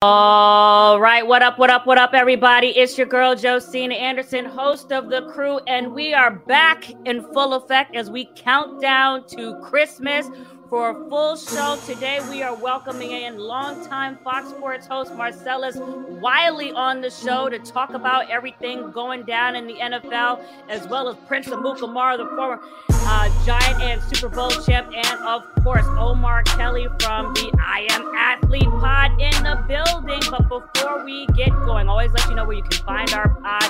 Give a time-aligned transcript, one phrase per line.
[0.00, 2.68] All right, what up, what up, what up, everybody?
[2.68, 7.54] It's your girl Josina Anderson, host of the crew, and we are back in full
[7.54, 10.30] effect as we count down to Christmas.
[10.68, 15.78] For a full show today, we are welcoming in longtime Fox Sports host Marcellus
[16.20, 21.08] Wiley on the show to talk about everything going down in the NFL, as well
[21.08, 26.42] as Prince Amukamara, the former uh, Giant and Super Bowl champ, and of course Omar
[26.42, 30.20] Kelly from the I Am Athlete Pod in the building.
[30.30, 33.62] But before we get going, always let you know where you can find our pod.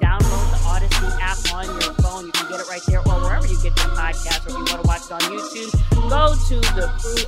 [0.00, 2.26] Download Odyssey app on your phone.
[2.26, 4.44] You can get it right there or wherever you get your podcast.
[4.46, 5.70] Or if you want to watch it on YouTube,
[6.10, 6.60] go to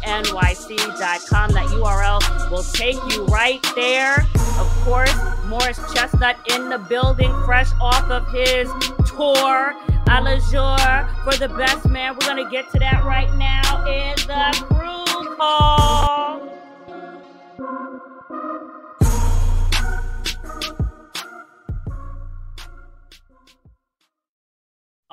[0.02, 1.50] thecrewnyc.com.
[1.52, 4.26] That URL will take you right there.
[4.58, 5.14] Of course,
[5.46, 8.68] Morris Chestnut in the building, fresh off of his
[9.06, 9.74] tour.
[10.10, 12.14] A la jour for the best man.
[12.14, 16.07] We're going to get to that right now in the crew call.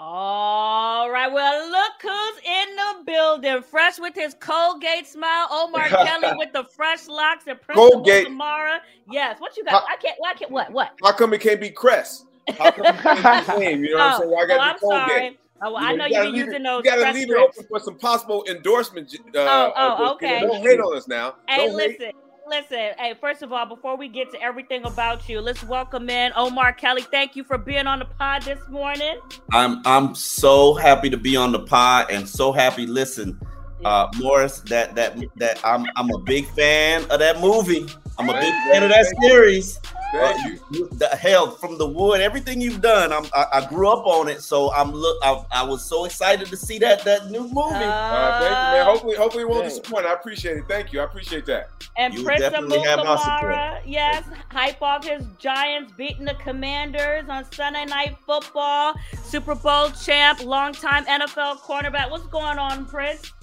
[0.08, 3.64] All right, well, look who's in the building.
[3.64, 5.48] Fresh with his Colgate smile.
[5.50, 8.26] Omar Kelly with the fresh locks and Prince Colgate.
[8.28, 8.82] Samara.
[9.10, 9.84] Yes, what you got?
[9.90, 10.92] I can't, why can't, what, what?
[11.04, 12.28] How come it can't be Crest?
[12.56, 13.66] How come it can't be?
[13.88, 14.32] You know what I'm saying?
[14.32, 15.08] Why I oh, got I'm to Colgate?
[15.08, 15.40] sorry.
[15.64, 17.66] Oh, well, I know you you've been using it, those You gotta leave it open
[17.68, 19.12] for some possible endorsement.
[19.36, 20.42] Uh, Oh, oh, okay.
[20.42, 21.38] Don't hate on us now.
[21.48, 22.16] Hey, Don't hate.
[22.48, 22.92] Listen.
[22.98, 26.74] Hey, first of all, before we get to everything about you, let's welcome in Omar
[26.74, 27.02] Kelly.
[27.02, 29.20] Thank you for being on the pod this morning.
[29.52, 32.86] I'm I'm so happy to be on the pod and so happy.
[32.86, 33.40] Listen,
[33.84, 37.88] uh, Morris, that that that I'm I'm a big fan of that movie.
[38.18, 39.80] I'm a big fan of that series.
[40.14, 43.12] Uh, Thank you, you- the hell from the wood, everything you've done.
[43.12, 45.18] I'm I, I grew up on it, so I'm look.
[45.22, 47.60] I, I was so excited to see that that new movie.
[47.60, 48.86] Uh, thank you, man.
[48.86, 49.70] Hopefully, hopefully it won't Yeah.
[49.70, 50.06] disappoint.
[50.06, 50.64] I appreciate it.
[50.70, 51.02] Thank you.
[51.02, 51.70] I appreciate that.
[51.98, 53.54] And You Prince definitely have our support.
[53.56, 58.94] Amukamara, yes, hype off his Giants beating the Commanders on Sunday Night Football.
[59.24, 62.10] Super Bowl champ, longtime NFL cornerback.
[62.10, 63.34] What's going on, Prince?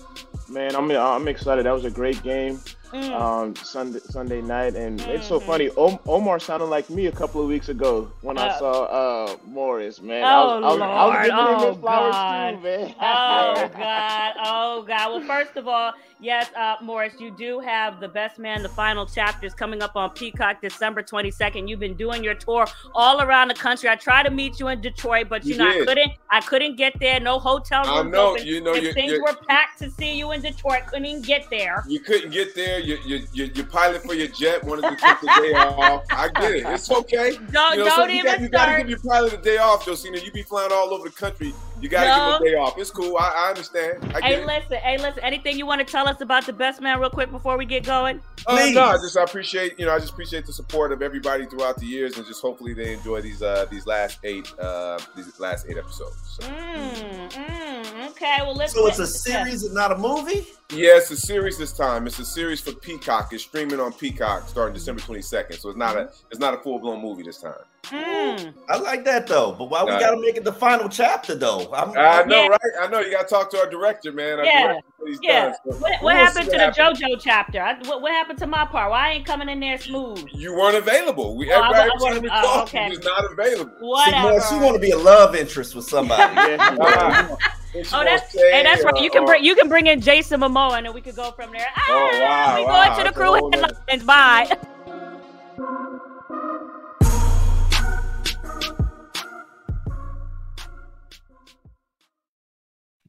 [0.49, 1.66] Man, I'm I'm excited.
[1.66, 2.60] That was a great game.
[2.92, 3.10] Mm.
[3.20, 5.47] Um, Sunday Sunday night, and it's so Mhm.
[5.47, 5.70] funny.
[5.78, 9.36] O- Omar sounded like me a couple of weeks ago when I Uh, saw uh
[9.47, 10.00] Morris.
[10.03, 11.22] Man, Oh, I was, I was, I was Lord.
[11.25, 12.50] giving Oh, his flowers God.
[12.50, 12.94] too, man.
[13.00, 14.32] Oh God!
[14.44, 15.10] Oh God!
[15.12, 19.06] Well, first of all, yes, uh, Morris, you do have the Best Man, the final
[19.06, 21.69] chapters coming up on Peacock December twenty second.
[21.69, 23.88] You've been doing your tour all around the country.
[23.88, 26.12] I tried to meet you in Detroit, but you, You know I couldn't.
[26.28, 27.20] I couldn't get there.
[27.20, 28.32] No hotel I rooms know.
[28.32, 28.47] open.
[28.47, 31.22] You know, if you- things you- were packed to see you in Detroit, couldn't even
[31.22, 31.84] get there.
[31.88, 32.80] You couldn't get there.
[32.84, 36.04] You, you, you, your pilot for your jet wanted to take the day off.
[36.10, 36.66] I get it.
[36.66, 37.38] It's okay.
[37.50, 39.59] Don't You know, don't you, even got, you got to give your pilot a day
[39.59, 40.19] off, Josina.
[40.19, 41.54] You be flying all over the country.
[41.82, 42.38] You got to No.
[42.38, 42.78] give a day off.
[42.78, 43.16] It's cool.
[43.19, 43.98] I, I understand.
[44.15, 44.47] I get Hey, it.
[44.47, 45.22] listen, hey, listen.
[45.25, 47.84] Anything you want to tell us about the Best Man, real quick, before we get
[47.84, 48.20] going?
[48.47, 48.75] Uh, Please.
[48.76, 51.76] no, I just I appreciate you know I just appreciate the support of everybody throughout
[51.78, 55.66] the years, and just hopefully they enjoy these uh these last eight uh these last
[55.69, 56.39] eight episodes.
[56.41, 56.47] So.
[56.48, 58.72] Mm, mm, okay, well let's.
[58.74, 60.47] So it's a series and not a movie.
[60.72, 62.07] Yeah, it's a series this time.
[62.07, 63.33] It's a series for Peacock.
[63.33, 65.59] It's streaming on Peacock starting December twenty second.
[65.59, 67.54] So it's not a it's not a full blown movie this time.
[67.87, 68.55] Mm.
[68.69, 69.99] I like that though, but why we Nah.
[69.99, 71.69] gotta make it the final chapter though?
[71.75, 72.47] I'm, I know, Yeah.
[72.47, 72.61] right?
[72.81, 73.01] I know.
[73.01, 74.39] You got to talk to our director, man.
[74.39, 75.41] Our Yeah, director, what Yeah.
[75.47, 75.55] done.
[75.55, 77.01] So What, we'll what happened to the happens.
[77.01, 77.61] JoJo chapter?
[77.61, 78.91] I, what, what happened to my part?
[78.93, 80.25] Why I ain't coming in there smooth?
[80.33, 81.37] You weren't available.
[81.37, 82.84] We Oh, I- everybody I every time wasn't- we oh, okay.
[82.84, 83.73] you was not available.
[83.81, 84.41] See, Whatever.
[84.49, 86.23] She want to be a love interest with somebody.
[86.53, 86.75] Yeah.
[86.77, 87.39] What
[87.75, 88.97] you Oh, that's say, hey, that's right.
[89.03, 91.33] You can or- bring you can bring in Jason Momoa and then we could go
[91.33, 91.67] from there.
[91.75, 92.84] Ah, Oh, wow, we wow.
[92.84, 94.05] going to the That's a crew whole nother- headlines.
[94.05, 94.57] Bye.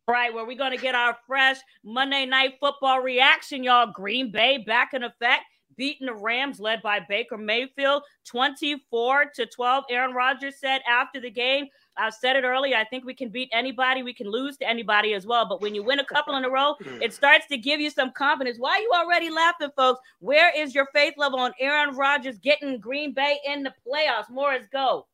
[0.05, 3.89] Right, where we're going to get our fresh Monday night football reaction, y'all.
[3.89, 5.44] Green Bay back in effect,
[5.77, 9.85] beating the Rams led by Baker Mayfield 24 to 12.
[9.89, 12.75] Aaron Rodgers said after the game, I said it earlier.
[12.75, 14.03] I think we can beat anybody.
[14.03, 15.47] We can lose to anybody as well.
[15.47, 18.11] But when you win a couple in a row, it starts to give you some
[18.11, 18.57] confidence.
[18.59, 20.01] Why are you already laughing, folks?
[20.19, 24.29] Where is your faith level on Aaron Rodgers getting Green Bay in the playoffs?
[24.29, 25.05] More Morris, go.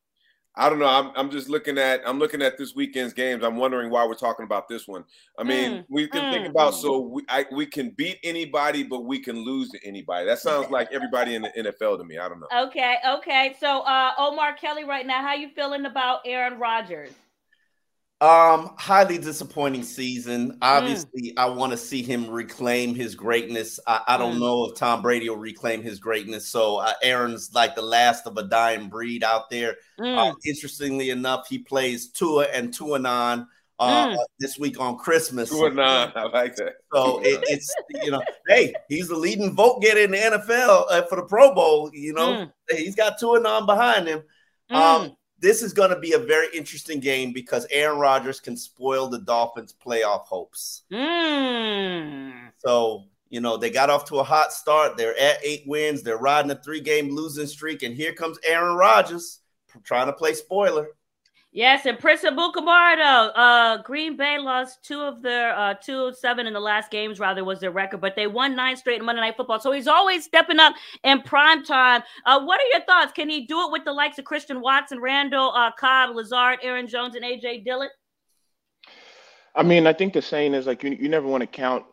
[0.56, 0.88] I don't know.
[0.88, 3.44] I'm, I'm just looking at I'm looking at this weekend's games.
[3.44, 5.04] I'm wondering why we're talking about this one.
[5.38, 6.50] I mean, Mm, we can think mm.
[6.50, 10.26] about so we I, we can beat anybody, but we can lose to anybody.
[10.26, 12.18] That sounds like everybody in the NFL to me.
[12.18, 12.48] I don't know.
[12.64, 13.56] Okay, okay.
[13.60, 17.12] So uh Omar Kelly right now, how you feeling about Aaron Rodgers?
[18.22, 20.58] Um, highly disappointing season.
[20.60, 23.80] Obviously, I want to see him reclaim his greatness.
[23.86, 24.40] I, I don't Mm.
[24.40, 26.46] know if Tom Brady will reclaim his greatness.
[26.48, 29.76] So uh, Aaron's like the last of a dying breed out there.
[29.98, 33.46] Mm, Uh, interestingly enough, he plays Tua and Tuanon
[33.78, 34.16] uh, Mm.
[34.38, 35.48] this week on Christmas.
[35.48, 36.12] Two and nine.
[36.14, 36.74] I like that.
[36.92, 37.74] So it, it's
[38.04, 41.54] you know, hey, he's the leading vote getter in the NFL uh, for the Pro
[41.54, 41.90] Bowl.
[41.94, 42.52] You know, Mm.
[42.76, 44.22] he's got Tuanon behind him.
[44.70, 44.76] mm.
[44.76, 49.08] Um, this is going to be a very interesting game because Aaron Rodgers can spoil
[49.08, 50.82] the Dolphins' playoff hopes.
[50.92, 52.50] Mm.
[52.58, 54.96] So, you know, they got off to a hot start.
[54.96, 56.02] They're at eight wins.
[56.02, 57.82] They're riding a three game losing streak.
[57.82, 59.40] And here comes Aaron Rodgers
[59.82, 60.88] trying to play spoiler.
[61.52, 66.46] Yes, and Prince Amukamara, uh, Green Bay lost two of their uh, two of seven
[66.46, 69.20] in the last games, rather was their record, but they won nine straight in Monday
[69.20, 69.58] Night Football.
[69.58, 72.02] So he's always stepping up in prime time.
[72.24, 73.10] Uh, what are your thoughts?
[73.12, 76.86] Can he do it with the likes of Christian Watson, Randall, uh, Cobb, Lazard, Aaron
[76.86, 77.88] Jones, and AJ Dillon?
[79.56, 81.84] I mean, I think the saying is like you, you never want to count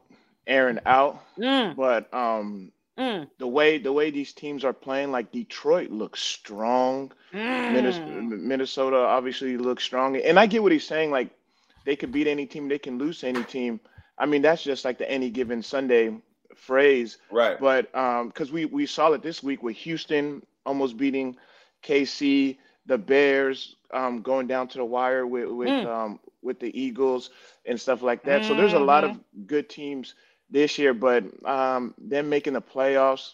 [0.45, 5.31] Aaron out, Mm, but um, mm, the way the way these teams are playing, like
[5.31, 7.11] Detroit looks strong.
[7.33, 8.41] Mm.
[8.41, 11.11] Minnesota obviously looks strong, and I get what he's saying.
[11.11, 11.29] Like
[11.85, 13.79] they could beat any team, they can lose any team.
[14.17, 16.15] I mean, that's just like the any given Sunday
[16.55, 17.17] phrase.
[17.31, 17.59] Right.
[17.59, 21.37] But um, because we we saw it this week with Houston almost beating
[21.83, 25.85] KC, the Bears um, going down to the wire with with Mm.
[25.85, 27.29] um, with the Eagles
[27.65, 28.45] and stuff like that.
[28.45, 30.15] So there's a lot of good teams
[30.49, 33.33] this year, but um, them making the playoffs,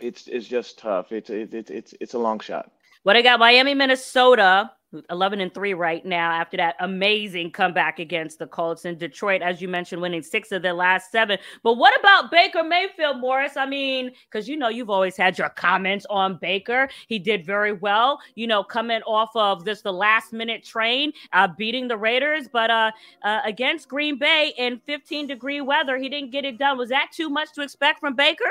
[0.00, 1.12] it's it's just tough.
[1.12, 2.70] It's it's it's it's, a long shot.
[3.02, 4.70] What I got Miami, Minnesota,
[5.10, 9.60] 11 and 3 right now after that amazing comeback against the Colts in Detroit, as
[9.60, 11.38] you mentioned, winning six of their last seven.
[11.62, 13.56] But what about Baker Mayfield, Morris?
[13.56, 16.88] I mean, because you know, you've always had your comments on Baker.
[17.06, 21.48] He did very well, you know, coming off of this the last minute train, uh,
[21.48, 22.90] beating the Raiders, but uh,
[23.22, 26.78] uh, against Green Bay in 15 degree weather, he didn't get it done.
[26.78, 28.50] Was that too much to expect from Baker?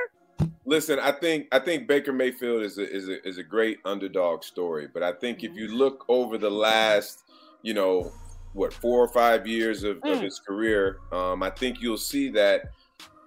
[0.68, 4.44] Listen, I think I think Baker Mayfield is a is a is a great underdog
[4.44, 7.24] story, but I think if you look over the last,
[7.62, 8.12] you know,
[8.52, 10.24] what four or five years of, of Mm.
[10.24, 12.74] his career, um, I think you'll see that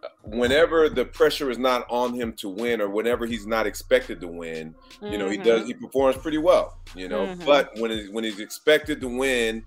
[0.02, 4.20] uh, whenever the pressure is not on him to win, or whenever he's not expected
[4.20, 5.44] to win, you know, he Mhm.
[5.44, 7.26] does he performs pretty well, you know.
[7.26, 7.46] Mhm.
[7.46, 9.64] But when he's when he's expected to win,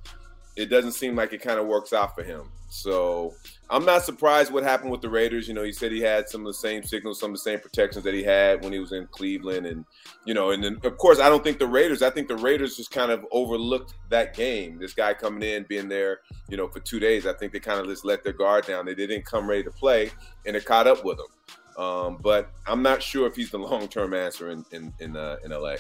[0.56, 2.52] it doesn't seem like it kind of works out for him.
[2.74, 3.36] So
[3.70, 5.48] I'm not surprised what happened with the Raiders.
[5.48, 7.60] You know, he said he had some of the same signals, some of the same
[7.60, 9.86] protections that he had when he was in Cleveland, and
[10.26, 12.02] you know, and then of course I don't think the Raiders.
[12.02, 14.80] I think the Raiders just kind of overlooked that game.
[14.80, 17.28] This guy coming in, being there, you know, for two days.
[17.28, 18.88] I think they kind of just let their guard down.
[18.88, 20.10] They didn't come ready to play,
[20.48, 21.84] and it caught up with them.
[21.86, 25.38] Um, but I'm not sure if he's the long term answer in in in, uh,
[25.46, 25.76] in LA.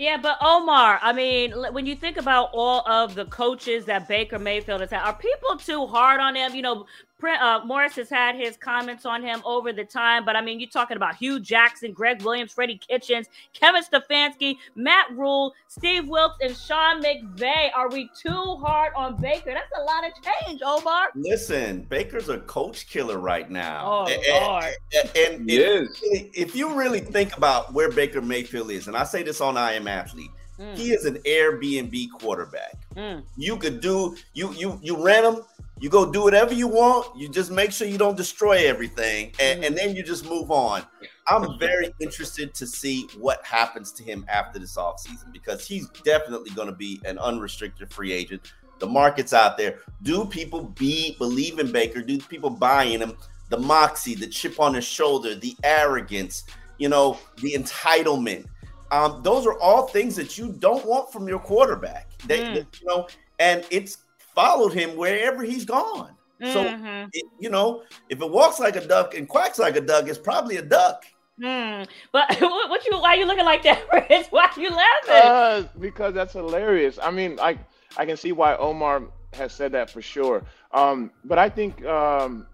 [0.00, 4.38] Yeah, but Omar, I mean, when you think about all of the coaches that Baker
[4.38, 6.54] Mayfield has had, are people too hard on him?
[6.54, 6.86] You know,
[7.28, 10.68] uh, Morris has had his comments on him over the time, but I mean, you're
[10.70, 16.56] talking about Hue Jackson, Gregg Williams, Freddie Kitchens, Kevin Stefanski, Matt Rhule, Steve Wilks, and
[16.56, 17.70] Sean McVay.
[17.74, 19.52] Are we too hard on Baker?
[19.52, 21.08] That's a lot of change, Omar.
[21.14, 23.84] Listen, Baker's a coach killer right now.
[23.86, 24.64] Oh, And- Lord.
[24.94, 25.90] and- and He if-
[26.34, 29.72] if you really think about where Baker Mayfield is, and I say this on I
[29.74, 32.76] Am Athlete, Mm, he is an Airbnb quarterback.
[32.94, 35.42] mm, You could do you you you rent him,
[35.80, 37.16] you go do whatever you want.
[37.16, 40.82] You just make sure you don't destroy everything, and, and then you just move on.
[41.26, 46.50] I'm very interested to see what happens to him after this offseason because he's definitely
[46.50, 48.52] going to be an unrestricted free agent.
[48.78, 49.78] The market's out there.
[50.02, 52.02] Do people be believe in Baker?
[52.02, 53.16] Do people buy in him?
[53.48, 56.44] The moxie, the chip on his shoulder, the arrogance,
[56.78, 58.46] you know, the entitlement.
[58.90, 62.10] Um, those are all things that you don't want from your quarterback.
[62.26, 62.66] They, Mm.
[62.80, 63.08] you know,
[63.38, 63.98] and it's
[64.34, 66.14] followed him wherever he's gone.
[66.40, 67.08] So, mhm.
[67.12, 70.18] it, you know, if it walks like a duck and quacks like a duck, it's
[70.18, 71.04] probably a duck.
[71.38, 71.82] Hmm.
[72.12, 72.98] But what, what you?
[72.98, 74.28] Why are you looking like that, Rich?
[74.30, 75.10] Why are you laughing?
[75.10, 76.98] Uh, because that's hilarious.
[77.02, 77.58] I mean, I
[77.96, 79.02] I can see why Omar
[79.34, 80.42] has said that for sure.
[80.72, 82.46] Um, but I think um,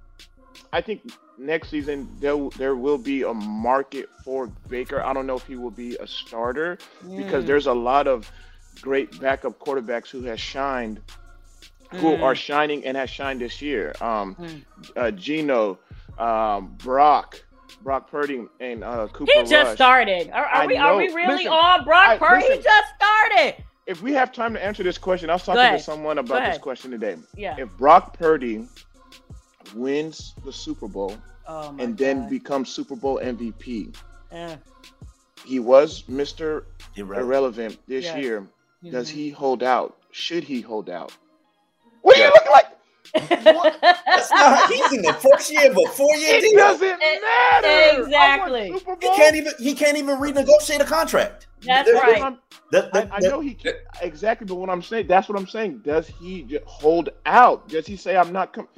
[0.73, 5.03] I think next season there there will be a market for Baker.
[5.03, 7.17] I don't know if he will be a starter mm.
[7.17, 8.31] because there's a lot of
[8.81, 11.01] great backup quarterbacks who has shined,
[11.97, 12.01] mm.
[12.01, 13.95] who are shining and has shined this year.
[14.01, 14.63] Um, mm.
[14.97, 15.79] uh, Geno,
[16.19, 17.43] um, Brock.
[17.83, 19.31] Brock Purdy and uh, Cooper.
[19.33, 19.75] He just Rush.
[19.75, 20.31] started.
[20.31, 20.77] Are, are we?
[20.77, 22.43] Are we really listen, on Brock I, Purdy?
[22.43, 23.65] Listen, he just started.
[23.87, 26.59] If we have time to answer this question, I was talking to someone about this
[26.59, 27.17] question today.
[27.37, 27.55] Yeah.
[27.59, 28.67] If Brock Purdy
[29.75, 31.99] wins the Super Bowl oh and God.
[31.99, 33.95] then becomes Super Bowl MVP,
[34.33, 34.57] yeah.
[35.45, 36.65] he was Mr.
[36.97, 38.19] Irrelevant, Irrelevant this yes.
[38.19, 38.41] year.
[38.41, 38.91] Mm-hmm.
[38.91, 39.97] Does he hold out?
[40.11, 41.13] Should he hold out?
[42.07, 42.67] What do you look like?
[43.15, 46.53] That's not he's in the first year of a four year deal.
[46.53, 48.03] It doesn't matter.
[48.03, 48.71] Exactly.
[48.71, 51.49] He can't even he can't even renegotiate a contract.
[51.63, 52.39] That's There's, right.
[52.71, 55.49] The, the, I, I, know he can, exactly, but what I'm saying, that's what I'm
[55.49, 55.81] saying.
[55.85, 57.69] Does he hold out?
[57.69, 58.71] Does he say I'm not coming?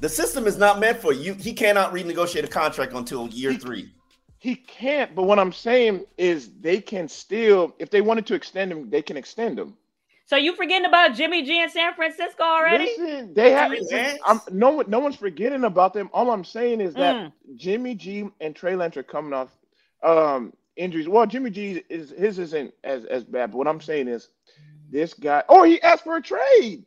[0.00, 1.32] The system is not meant for you.
[1.32, 3.90] He cannot renegotiate a contract until year he, three.
[4.38, 5.14] He can't.
[5.14, 9.00] But what I'm saying is they can still, if they wanted to extend him, they
[9.00, 9.76] can extend him.
[10.26, 12.92] So you forgetting about Jimmy G in San Francisco already?
[12.98, 13.72] Listen, they have
[14.26, 14.90] I'm, no one.
[14.90, 16.10] No one's forgetting about them.
[16.12, 17.32] All I'm saying is that mm.
[17.54, 19.50] Jimmy G and Trey Lance are coming off
[20.02, 21.08] um, injuries.
[21.08, 23.52] Well, Jimmy G is his isn't as as bad.
[23.52, 24.28] But what I'm saying is,
[24.90, 25.44] this guy.
[25.48, 26.84] Oh, he asked for a trade.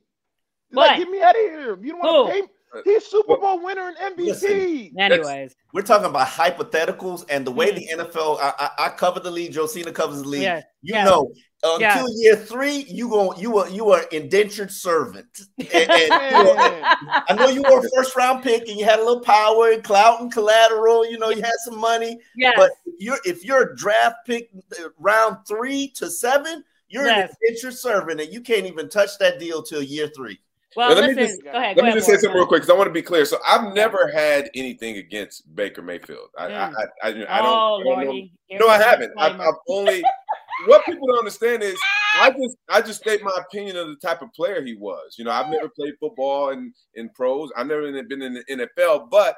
[0.73, 1.79] Like, get me out of here.
[1.81, 2.47] You don't want to pay.
[2.83, 4.25] He's Super Bowl winner and MVP.
[4.25, 7.97] Listen, Anyways, we're talking about hypotheticals and the way mm-hmm.
[7.97, 8.39] the NFL.
[8.39, 9.53] I, I, I, cover the league.
[9.53, 10.43] Josina covers the league.
[10.43, 10.61] Yeah.
[10.81, 11.03] You yeah.
[11.05, 11.31] know,
[11.63, 12.05] until yeah.
[12.15, 13.35] year three, you go.
[13.35, 15.27] You are you are indentured servant.
[15.59, 19.21] And, and I know you were a first round pick and you had a little
[19.21, 21.09] power and clout and collateral.
[21.09, 22.17] You know, you had some money.
[22.35, 22.53] Yeah.
[22.55, 24.49] But you're if you're a draft pick
[24.79, 27.29] uh, round three to seven, you're yes.
[27.29, 30.39] an indentured servant and you can't even touch that deal till year three.
[30.75, 31.61] Well, let listen, me just, go ahead.
[31.61, 33.25] Let go me ahead, just say something real quick because I want to be clear.
[33.25, 36.29] So I've never had anything against Baker Mayfield.
[36.37, 36.53] I, mm.
[36.53, 37.25] I, I, I, I, don't.
[37.27, 39.11] Oh, I don't no, I haven't.
[39.17, 40.03] I've, I've only.
[40.67, 41.79] what people don't understand is
[42.19, 45.15] I just I just state my opinion of the type of player he was.
[45.17, 47.51] You know, I've never played football in in pros.
[47.55, 48.43] I've never been in the
[48.77, 49.35] NFL, but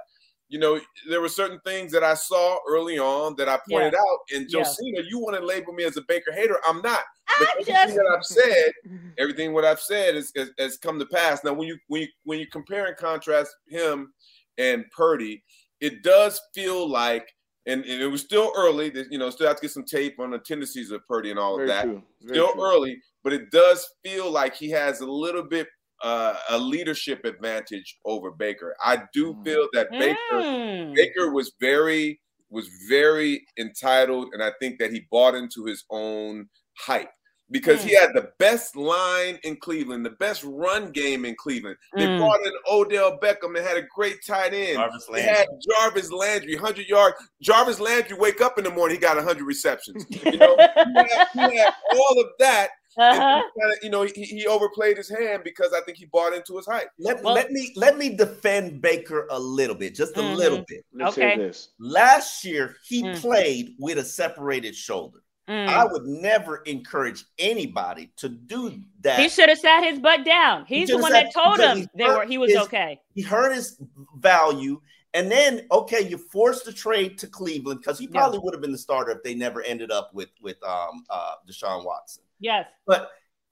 [0.52, 0.78] you know,
[1.08, 4.00] there were certain things that I saw early on that I pointed yeah.
[4.00, 4.20] out.
[4.36, 5.08] And Josina, yeah.
[5.10, 6.58] you want to label me as a Baker hater.
[6.68, 7.00] I'm not.
[7.40, 7.96] But I everything just...
[7.96, 8.72] that I've said,
[9.18, 11.42] everything what I've said is, is, has come to pass.
[11.46, 14.12] Now, when you when you when you compare and contrast him
[14.58, 15.42] and Purdy,
[15.80, 17.34] it does feel like,
[17.66, 18.92] and, and it was still early.
[19.10, 21.56] You know, still have to get some tape on the tendencies of Purdy and all
[21.56, 22.04] Very of that.
[22.28, 22.62] Still true.
[22.62, 25.70] early, but it does feel like he has a little bit
[26.04, 28.76] uh, a leadership advantage over Baker.
[28.84, 29.44] I do mm.
[29.44, 30.96] feel that Baker mm.
[30.96, 36.50] Baker was very was very entitled, and I think that he bought into his own
[36.78, 37.10] hype
[37.52, 37.90] because mm.
[37.90, 41.76] he had the best line in Cleveland, the best run game in Cleveland.
[41.96, 42.18] They mm.
[42.18, 44.78] brought in Odell Beckham and had a great tight end.
[44.78, 47.16] Jarvis they had Jarvis Landry, 100 yards.
[47.42, 50.06] Jarvis Landry wake up in the morning, he got 100 receptions.
[50.10, 53.42] You know, he, had, he had all of that uh-huh.
[53.60, 56.66] Kinda, you know, he, he overplayed his hand because I think he bought into his
[56.66, 56.90] hype.
[57.00, 60.36] Let, well, let me let me defend Baker a little bit, just a mm-hmm.
[60.36, 60.86] little bit.
[60.94, 61.38] Let's okay.
[61.38, 61.70] this.
[61.80, 63.16] Last year, he mm.
[63.20, 65.20] played with a separated shoulder.
[65.50, 65.68] Mm.
[65.68, 69.20] I would never encourage anybody to do that.
[69.20, 70.66] He should have sat his butt down.
[70.66, 73.02] He's he the one that told him they were he was his, okay.
[73.14, 73.82] He hurt his
[74.18, 74.82] value.
[75.14, 78.44] And then, okay, you forced the trade to Cleveland because he probably yeah.
[78.46, 81.84] would have been the starter if they never ended up with with um, uh, Deshaun
[81.84, 82.24] Watson.
[82.42, 82.66] Yes.
[82.86, 83.10] But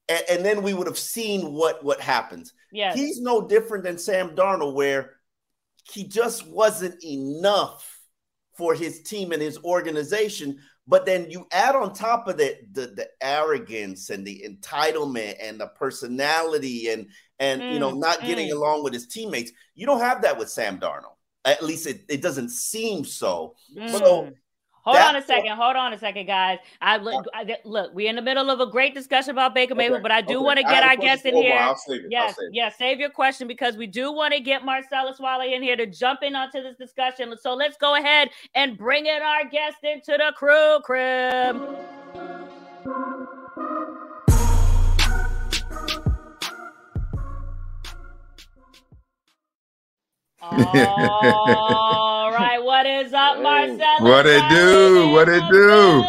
[0.10, 2.54] and, and then we would have seen what what happens.
[2.74, 2.96] Yes.
[2.96, 5.12] He's no different than Sam Darnold, where
[5.94, 7.98] he just wasn't enough
[8.58, 10.60] for his team and his organization.
[10.88, 15.60] But then you add on top of that the, the arrogance and the entitlement and
[15.60, 17.08] the personality and
[17.40, 18.28] and mm, you know mm, not mm.
[18.28, 19.52] getting along with his teammates.
[19.76, 21.16] You don't have that with Sam Darnold.
[21.46, 23.56] At least it, it doesn't seem so.
[23.78, 23.98] Mm.
[23.98, 24.32] So
[24.90, 25.56] Hold on a second.
[25.56, 26.58] Hold on a second, guys.
[26.82, 27.26] I look.
[27.34, 30.02] I, look, we're in the middle of a great discussion about Baker Mayfield, okay.
[30.02, 30.46] but I do okay.
[30.46, 31.58] want to get our guests in here.
[31.60, 32.12] I'll save it.
[32.12, 32.78] Yes, save yes.
[32.78, 36.24] Save your question because we do want to get Marcellus Wiley in here to jump
[36.24, 37.34] in onto this discussion.
[37.40, 41.58] So let's go ahead and bring in our guest into the crew crib.
[50.52, 51.96] Right,
[52.80, 54.00] what is up, Marcellus?
[54.00, 55.10] What it do?
[55.10, 56.02] What it do?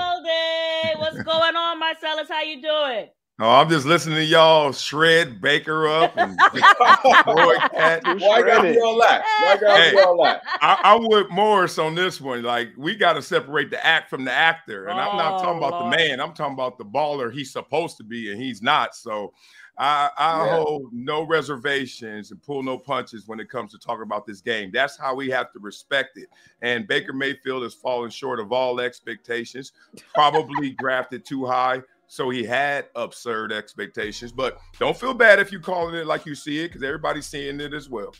[1.00, 2.28] What's going on, Marcellus?
[2.28, 3.08] How you doing?
[3.40, 8.02] Oh, I'm just listening to y'all shred Baker up and boy cat.
[8.04, 9.24] Why got you all that?
[9.40, 10.42] Why got hey, you all that?
[10.60, 12.44] I, I would Morris on this one.
[12.44, 15.58] Like we got to separate the act from the actor, and oh, I'm not talking
[15.58, 15.92] about oh, Lord.
[15.92, 16.20] the man.
[16.20, 18.94] I'm talking about the baller he's supposed to be, and he's not.
[18.94, 19.32] So
[19.80, 20.56] I, I Yeah.
[20.58, 24.70] hold no reservations and pull no punches when it comes to talking about this game.
[24.70, 26.28] That's how we have to respect it.
[26.60, 29.72] And Baker Mayfield has fallen short of all expectations,
[30.12, 31.82] probably drafted too high.
[32.08, 34.32] So he had absurd expectations.
[34.32, 37.58] But don't feel bad if you calling it like you see it, because everybody's seeing
[37.60, 38.14] it as well.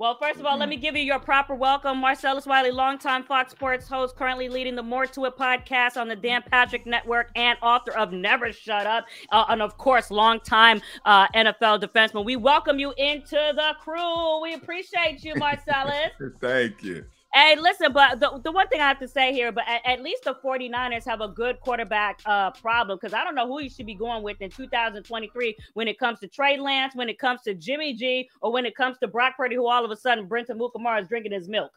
[0.00, 1.98] Well, first of all, let me give you your proper welcome.
[1.98, 6.16] Marcellus Wiley, longtime Fox Sports host, currently leading the More to It podcast on the
[6.16, 9.04] Dan Patrick Network and author of Never Shut Up.
[9.30, 12.24] Uh, and of course, longtime uh, NFL defenseman.
[12.24, 14.40] We welcome you into the crew.
[14.40, 16.12] We appreciate you, Marcellus.
[16.40, 17.04] Thank you.
[17.32, 20.02] Hey, listen, but the, the one thing I have to say here, but at, at
[20.02, 23.70] least the 49ers have a good quarterback uh, problem because I don't know who you
[23.70, 27.42] should be going with in 2023 when it comes to Trey Lance, when it comes
[27.42, 30.26] to Jimmy G, or when it comes to Brock Purdy, who all of a sudden
[30.26, 31.70] Prince Amukamara is drinking his milk.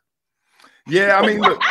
[0.88, 1.62] Yeah, I mean, look,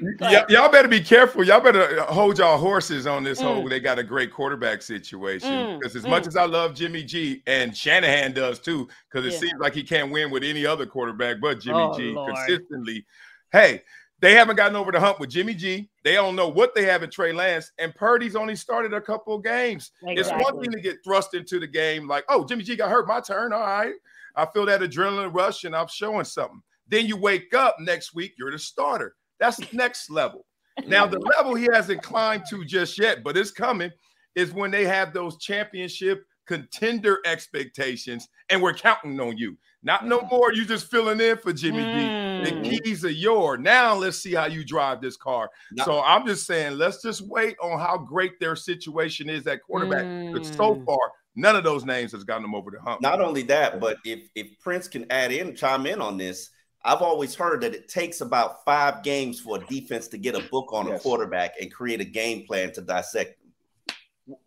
[0.00, 1.44] y- y'all better be careful.
[1.44, 3.64] Y'all better hold y'all horses on this whole.
[3.64, 3.70] Mm.
[3.70, 5.50] They got a great quarterback situation.
[5.50, 6.10] Mm, Because as mm.
[6.10, 9.40] much as I love Jimmy G, and Shanahan does too, because it Yeah.
[9.40, 12.34] seems like he can't win with any other quarterback but Jimmy Oh, G Lord.
[12.34, 13.04] consistently.
[13.52, 13.82] Hey,
[14.20, 15.90] they haven't gotten over the hump with Jimmy G.
[16.02, 19.34] They don't know what they have in Trey Lance, and Purdy's only started a couple
[19.34, 19.90] of games.
[20.02, 23.06] It's one thing to get thrust into the game, like, oh, Jimmy G got hurt,
[23.06, 23.52] my turn.
[23.52, 23.94] All right.
[24.34, 26.62] I feel that adrenaline rush and I'm showing something.
[26.88, 29.16] Then you wake up next week, you're the starter.
[29.40, 30.46] That's next level.
[30.86, 33.90] Now, the level he hasn't climbed to just yet, but it's coming,
[34.34, 39.56] is when they have those championship contender expectations and we're counting on you.
[39.82, 41.88] Not no more, you just filling in for Jimmy G.
[41.88, 42.44] Mm.
[42.44, 43.58] The keys are yours.
[43.62, 45.48] Now let's see how you drive this car.
[45.72, 45.84] No.
[45.84, 50.04] So I'm just saying, let's just wait on how great their situation is at quarterback.
[50.32, 50.84] Because so Mm.
[50.84, 50.98] far,
[51.36, 53.00] none of those names has gotten them over the hump.
[53.00, 56.50] Not only that, but if if Prince can add in, chime in on this.
[56.86, 60.48] I've always heard that it takes about five games for a defense to get a
[60.50, 63.38] book on a quarterback and create a game plan to dissect.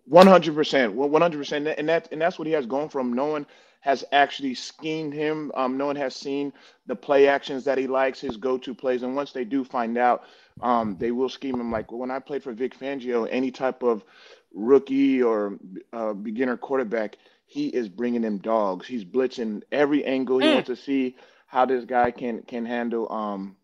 [0.06, 0.94] One hundred percent.
[0.94, 3.14] One hundred percent, and that and that's what he has gone from.
[3.14, 3.46] No one
[3.82, 5.52] has actually schemed him.
[5.56, 6.52] Um, no one has seen
[6.88, 10.24] the play actions that he likes, his go-to plays, and once they do find out,
[10.62, 11.72] um, they will scheme him.
[11.72, 14.04] Like when I played for Vic Fangio, any type of
[14.54, 15.58] rookie or
[15.94, 18.88] uh, beginner quarterback, he is bringing them dogs.
[18.88, 20.40] He's blitzing every angle.
[20.40, 20.54] He Mm.
[20.56, 21.16] wants to see
[21.50, 23.58] how this guy can can handle um,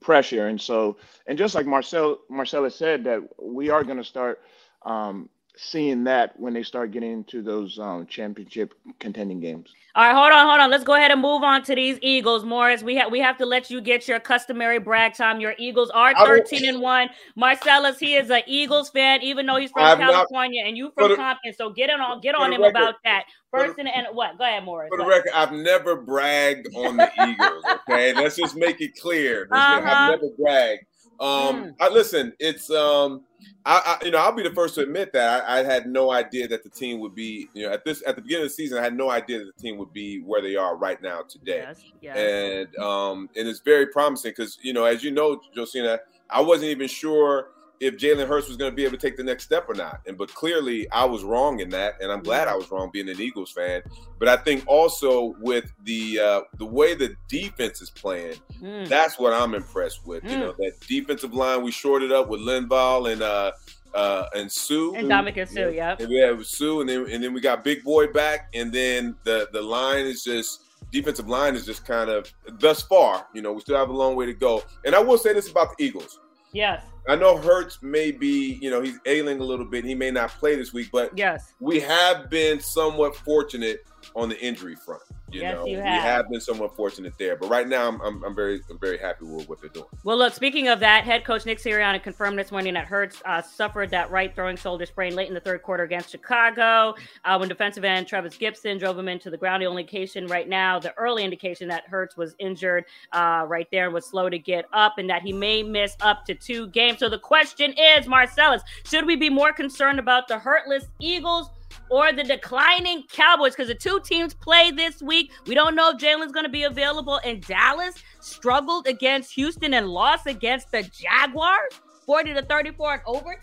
[0.00, 4.40] pressure, and so and just like Marcel Marcella said, that we are going to start
[4.84, 9.74] um, seeing that when they start getting into those um, championship contending games.
[9.94, 10.70] All right, hold on, hold on.
[10.70, 12.84] Let's go ahead and move on to these Eagles, Morris.
[12.84, 15.40] We have we have to let you get your customary brag time.
[15.40, 17.08] Your Eagles are 13 and 1.
[17.34, 20.76] Marcellus, he is an Eagles fan, even though he's from I have not- California and
[20.76, 21.52] you for from the- Compton.
[21.54, 23.24] So get on on get on him record- about that.
[23.50, 24.38] for the- First and, and what?
[24.38, 24.88] Go ahead, Morris.
[24.90, 27.64] For the record, I've never bragged on the Eagles.
[27.88, 29.48] Okay, let's just make it clear.
[29.50, 29.80] Uh-huh.
[29.84, 30.82] I've never bragged.
[31.20, 31.74] Um, Mm.
[31.80, 32.32] I listen.
[32.38, 33.22] It's um,
[33.64, 36.12] I, I you know I'll be the first to admit that I, I had no
[36.12, 38.54] idea that the team would be you know at this at the beginning of the
[38.54, 41.22] season I had no idea that the team would be where they are right now
[41.28, 41.64] today.
[41.66, 42.16] Yes, yes.
[42.16, 45.98] and um, and it's very promising because you know, as you know, Josina,
[46.30, 47.48] I wasn't even sure
[47.80, 50.00] if Jalen Hurts was going to be able to take the next step or not.
[50.06, 53.08] And but clearly, I was wrong in that, and I'm glad I was wrong being
[53.08, 53.82] an Eagles fan.
[54.18, 58.88] But I think also with the uh, the way the defense is playing, Mm.
[58.88, 60.24] that's what I'm impressed with.
[60.24, 60.40] You Mm.
[60.40, 63.52] know, that defensive line we shorted up with Linval and uh
[63.94, 64.92] uh and Suh.
[64.94, 66.00] And Dominic and Suh, yep.
[66.00, 69.16] And we have Suh, and then and then we got Big Boy back, and then
[69.24, 73.26] the the line is just defensive line is just kind of thus far.
[73.34, 74.62] You know, we still have a long way to go.
[74.86, 76.18] And I will say this about the Eagles.
[76.52, 79.82] Yes, I know Hurts may be, you know, he's ailing a little bit.
[79.82, 81.54] He may not play this week, but yes.
[81.58, 85.02] we have been somewhat fortunate on the injury front.
[85.30, 86.02] You Yes, know, you we have.
[86.02, 87.36] have been somewhat fortunate there.
[87.36, 89.86] But right now, I'm, I'm, I'm very, I'm very happy with what they're doing.
[90.04, 93.42] Well, look, speaking of that, head coach Nick Sirianni confirmed this morning that Hurts uh,
[93.42, 97.48] suffered that right throwing shoulder sprain late in the third quarter against Chicago uh, when
[97.48, 99.62] defensive end Trevis Gipson drove him into the ground.
[99.62, 103.84] The only indication right now, the early indication that Hurts was injured uh, right there
[103.86, 106.98] and was slow to get up and that he may miss up to two games.
[107.00, 111.50] So the question is, Marcellus, should we be more concerned about the hurtless Eagles?
[111.90, 115.30] Or the declining Cowboys because the two teams play this week.
[115.46, 117.20] We don't know if Jalen's going to be available.
[117.24, 121.72] And Dallas struggled against Houston and lost against the Jaguars,
[122.06, 123.34] 40 to 34 in overtime.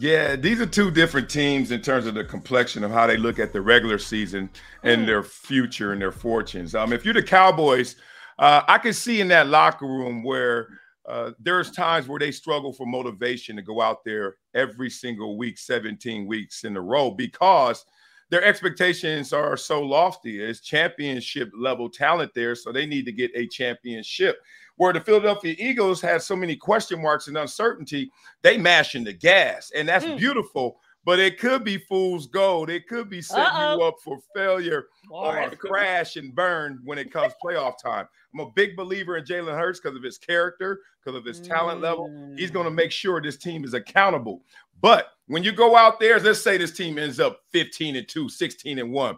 [0.00, 3.38] Yeah, these are two different teams in terms of the complexion of how they look
[3.38, 4.50] at the regular season
[4.82, 5.06] and Mm.
[5.06, 6.74] their future and their fortunes.
[6.74, 7.94] Um, if you're the Cowboys,
[8.38, 10.68] uh, I can see in that locker room where
[11.06, 15.58] uh, there's times where they struggle for motivation to go out there every single week,
[15.58, 17.84] 17 weeks in a row, because
[18.30, 20.42] their expectations are so lofty.
[20.42, 24.40] It's championship level talent there, so they need to get a championship.
[24.76, 28.10] Where the Philadelphia Eagles had so many question marks and uncertainty,
[28.42, 30.18] they mashing the gas, and that's Mm.
[30.18, 30.80] beautiful.
[31.04, 32.70] But it could be fool's gold.
[32.70, 33.76] It could be setting Uh-oh.
[33.76, 38.08] you up for failure or a crash and burn when it comes playoff time.
[38.32, 41.80] I'm a big believer in Jalen Hurts because of his character, because of his talent
[41.80, 42.08] level.
[42.36, 42.76] He's going to Mm.
[42.76, 44.42] make sure this team is accountable.
[44.80, 48.28] But when you go out there, let's say this team ends up 15 and 2,
[48.28, 49.16] 16 and 1.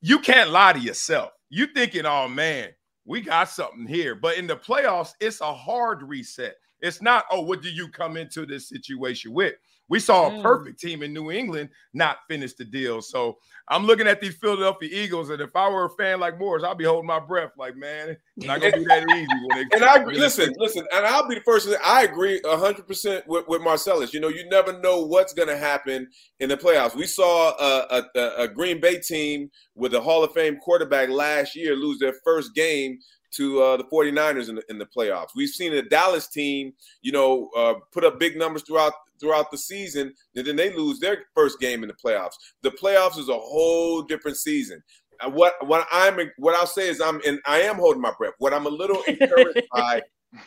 [0.00, 1.32] You can't lie to yourself.
[1.48, 2.70] You thinking, oh man,
[3.04, 4.14] we got something here.
[4.14, 6.56] But in the playoffs, it's a hard reset.
[6.80, 9.54] It's not, oh, what do you come into this situation with?
[9.90, 10.42] We saw a Mm.
[10.42, 13.02] perfect team in New England not finish the deal.
[13.02, 13.36] So
[13.68, 16.78] I'm looking at these Philadelphia Eagles, and if I were a fan like Morris, I'd
[16.78, 19.26] be holding my breath, like, man, it's not gonna be that easy.
[19.46, 20.16] When it, And I agree.
[20.18, 21.66] Listen, listen, and I'll be the first.
[21.66, 24.14] to say I agree hundred percent with, with Marcellus.
[24.14, 26.08] You know, you never know what's going to happen
[26.40, 26.94] in the playoffs.
[26.94, 31.54] We saw a, a, a Green Bay team with a Hall of Fame quarterback last
[31.54, 32.98] year lose their first game
[33.36, 35.28] to uh, the 49ers in the, in the playoffs.
[35.34, 39.58] We've seen a Dallas team, you know, uh, put up big numbers throughout throughout the
[39.58, 42.34] season, and then they lose their first game in the playoffs.
[42.62, 44.82] The playoffs is a whole different season.
[45.28, 48.34] What what I'm what I'll say is I'm and I am holding my breath.
[48.38, 50.02] What I'm a little encouraged by,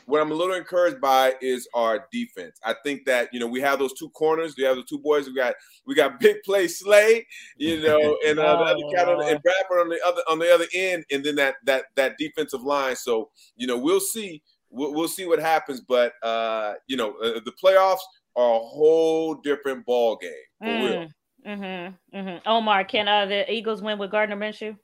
[0.05, 2.59] what I'm a little encouraged by is our defense.
[2.63, 4.55] I think that you know we have those two corners.
[4.57, 5.27] We have the two boys.
[5.27, 7.25] We got we got big play Slay,
[7.57, 10.53] you know, and uh, the other cat on, and Bradberry on the other on the
[10.53, 12.95] other end, and then that that that defensive line.
[12.95, 15.81] So you know we'll see we'll, we'll see what happens.
[15.81, 17.99] But uh, you know uh, the playoffs
[18.35, 21.07] are a whole different ball game for real.
[21.07, 21.09] Mm,
[21.47, 22.37] mm-hmm, mm-hmm.
[22.47, 24.77] Omar, can uh, the Eagles win with Gardner Minshew?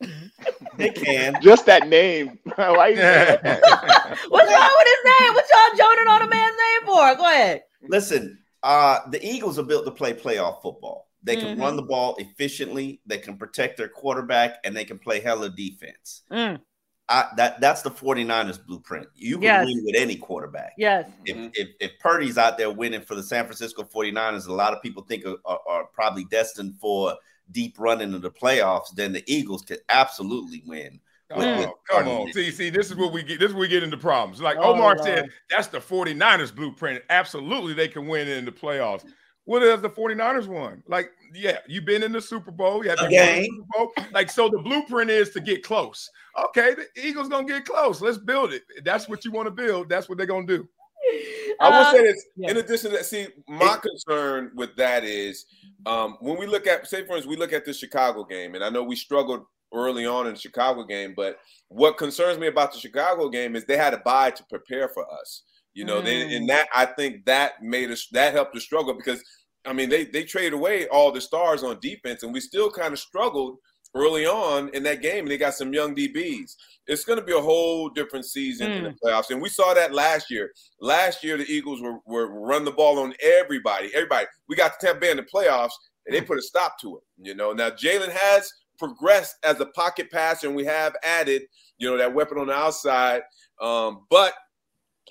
[0.78, 1.36] They can.
[1.42, 2.38] Just that name.
[2.56, 3.42] Why you that?
[4.28, 5.34] What's wrong with his name?
[5.34, 7.14] What y'all joining on a man's name for?
[7.16, 7.62] Go ahead.
[7.82, 11.08] Listen, uh, the Eagles are built to play playoff football.
[11.24, 11.60] They can Mhm.
[11.60, 13.00] run the ball efficiently.
[13.06, 16.22] They can protect their quarterback, and they can play hella defense.
[16.30, 16.60] Mm,
[17.08, 19.08] I, that that's the 49ers blueprint.
[19.14, 19.66] You can Yes.
[19.66, 20.74] win with any quarterback.
[20.78, 21.10] yes.
[21.26, 24.80] If, if if Purdy's out there winning for the San Francisco 49ers, a lot of
[24.82, 27.16] people think are, are, are probably destined for
[27.52, 31.00] deep run into the playoffs, then the Eagles could absolutely win.
[31.36, 32.32] with- Oh, with come on.
[32.32, 33.38] See, see, this is what we get.
[33.38, 34.40] This is where we get into problems.
[34.40, 35.02] Like Oh, Omar Lord.
[35.04, 37.02] said, that's the 49ers blueprint.
[37.10, 39.04] Absolutely, they can win in the playoffs.
[39.44, 40.82] What has the 49ers won?
[40.86, 42.82] Like, yeah, you've been in the Super Bowl.
[42.84, 43.44] You have A you won the game.
[43.44, 43.92] Super Bowl.
[44.12, 46.08] Like, so the blueprint is to get close.
[46.48, 48.00] Okay, the Eagles gonna get close.
[48.00, 48.62] Let's build it.
[48.84, 49.88] That's what you want to build.
[49.88, 50.66] That's what they're gonna do.
[51.60, 52.24] I will Uh, say this.
[52.36, 52.50] yeah.
[52.50, 55.46] In addition to that, see, my concern with that is
[55.86, 58.64] um, when we look at, say, for instance, we look at the Chicago game, and
[58.64, 59.44] I know we struggled
[59.74, 63.64] early on in the Chicago game, but what concerns me about the Chicago game is
[63.64, 65.42] they had a bye to prepare for us.
[65.74, 66.36] You know, they Mm.
[66.36, 69.22] and that I think that made us that helped us struggle because
[69.66, 72.92] I mean they they traded away all the stars on defense, and we still kind
[72.92, 73.58] of struggled
[73.94, 76.56] early on in that game, and they got some young DBs.
[76.86, 79.92] It's going to be a whole different season in the playoffs, and we saw that
[79.92, 80.52] last year.
[80.80, 83.90] Last year, the Eagles were were run the ball on everybody.
[83.94, 84.26] Everybody.
[84.48, 85.72] We got the Tampa Bay in the playoffs,
[86.06, 87.02] and they put a stop to it.
[87.18, 91.42] You know, now Jalen has progressed as a pocket passer, and we have added,
[91.78, 93.22] you know, that weapon on the outside.
[93.60, 94.34] Um, but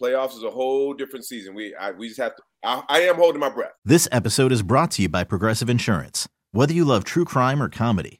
[0.01, 1.53] playoffs is a whole different season.
[1.53, 2.43] We I, we just have to.
[2.63, 3.73] I, I am holding my breath.
[3.85, 6.27] This episode is brought to you by Progressive Insurance.
[6.51, 8.19] Whether you love true crime or comedy,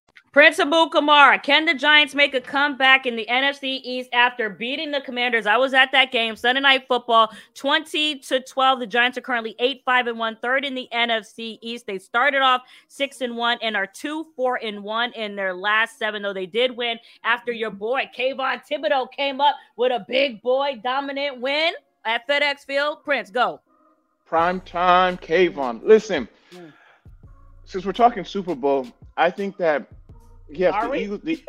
[0.31, 5.01] Prince Amukamara, can the Giants make a comeback in the NFC East after beating the
[5.01, 5.45] Commanders?
[5.45, 8.79] I was at that game, Sunday Night Football, 20 to 12.
[8.79, 11.85] The Giants are currently 8 5 and 1, third in the NFC East.
[11.85, 15.99] They started off 6 and 1 and are 2 4 and 1 in their last
[15.99, 20.41] seven, though they did win after your boy Kayvon Thibodeaux came up with a big
[20.41, 21.73] boy dominant win
[22.05, 23.03] at FedEx Field.
[23.03, 23.59] Prince, go.
[24.25, 25.81] Prime time, Kayvon.
[25.83, 26.71] Listen, Mm.
[27.65, 29.87] since we're talking Super Bowl, I think that
[30.51, 30.99] yes, Are the we?
[30.99, 31.43] Eagles, the,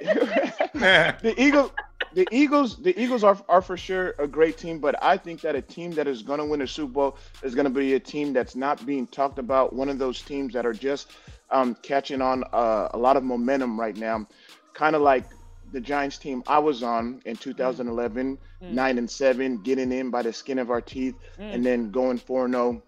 [0.02, 1.70] the Eagles,
[2.14, 5.54] the Eagles, the Eagles are are for sure a great team, but I think that
[5.56, 8.00] a team that is going to win a Super Bowl is going to be a
[8.00, 9.72] team that's not being talked about.
[9.74, 11.12] One of those teams that are just
[11.50, 14.26] um, catching on uh, a lot of momentum right now,
[14.74, 15.24] kind of like
[15.72, 18.72] the Giants team I was on in 2011, Mm.
[18.72, 21.54] nine and seven, getting in by the skin of our teeth, Mm.
[21.54, 22.82] and then going four and zero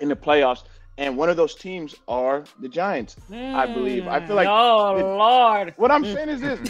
[0.00, 0.62] in the playoffs.
[0.98, 3.16] And one of those teams are the Giants.
[3.32, 4.06] I believe.
[4.06, 5.74] I feel like oh the- Lord.
[5.76, 6.60] what I'm saying is this: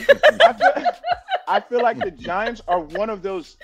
[0.41, 0.85] I feel,
[1.49, 3.57] I feel like the Giants are one of those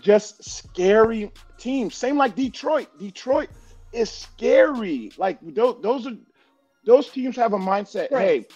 [0.00, 1.94] just scary teams.
[1.96, 2.88] Same like Detroit.
[2.98, 3.48] Detroit
[3.92, 5.10] is scary.
[5.18, 6.16] Like those, those are
[6.86, 8.08] those teams have a mindset.
[8.10, 8.46] Hey,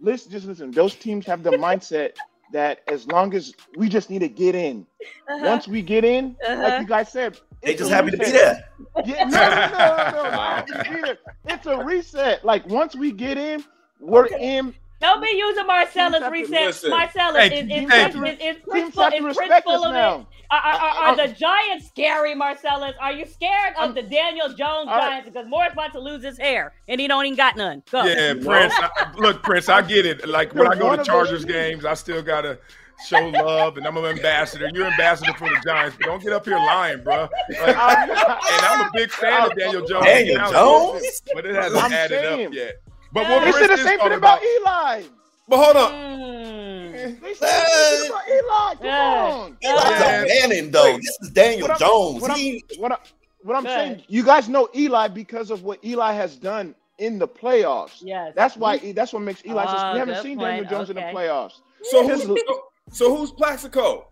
[0.00, 0.70] listen, just listen.
[0.70, 2.12] Those teams have the mindset
[2.52, 4.86] that as long as we just need to get in.
[5.28, 5.44] Uh-huh.
[5.44, 6.62] Once we get in, Uh-huh.
[6.62, 8.64] like you guys said, They just a happy to be there.
[9.06, 10.30] Yeah, no, no, no, no, no.
[10.30, 11.18] not happy to be there.
[11.46, 12.44] It's a reset.
[12.44, 13.64] Like once we get in,
[14.00, 14.74] we're in.
[15.00, 16.66] Don't be using Marcellus Teams have to reset.
[16.66, 16.90] listen.
[16.90, 17.74] Marcellus Thank is, you.
[17.84, 18.48] is, Thank Prince- you.
[18.50, 20.18] is, is Teams Prince, have to is Prince respect full us of now.
[20.20, 20.26] it?
[20.50, 22.94] Are, are, are, are uh, uh, the Giants scary, Marcellus?
[23.00, 25.28] Are you scared of I'm- the Daniel Jones I- Giants?
[25.30, 27.82] Because Morris about to lose his hair and he don't even got none.
[27.90, 28.04] Go.
[28.04, 28.74] Yeah, Prince.
[28.76, 30.28] I, look, Prince, I get it.
[30.28, 31.52] Like when I go One to of those Chargers teams.
[31.52, 32.58] games, I still gotta
[33.06, 34.70] show love, and I'm an ambassador.
[34.72, 37.28] You're ambassador for the Giants, but don't get up here lying, bro.
[37.48, 40.04] Like, and I'm a big fan of Daniel Jones.
[40.06, 41.22] Daniel now, Jones?
[41.34, 42.46] but it hasn't I'm added saying.
[42.48, 42.74] up yet.
[43.12, 43.36] But Yeah.
[43.36, 45.02] what They said the same thing about about, Eli.
[45.48, 45.92] But hold on.
[45.92, 47.20] Mm.
[47.20, 48.74] They said the about Eli.
[48.76, 49.32] Come Yeah.
[49.32, 49.56] on.
[49.62, 50.22] Eli's Yeah.
[50.22, 50.96] a banning though.
[50.96, 52.22] This is Daniel What I'm- Jones.
[52.22, 52.96] What I'm, what, I,
[53.42, 57.18] what I'm Go saying, you guys know Eli because of what Eli has done in
[57.18, 57.98] the playoffs.
[58.00, 58.32] Yes.
[58.36, 58.78] That's why.
[58.92, 59.62] That's what makes Eli.
[59.66, 60.70] Oh, just, we haven't good seen Daniel point.
[60.70, 61.60] Jones in the playoffs.
[61.84, 62.40] So His- who's
[62.90, 64.08] so, so who's Plaxico?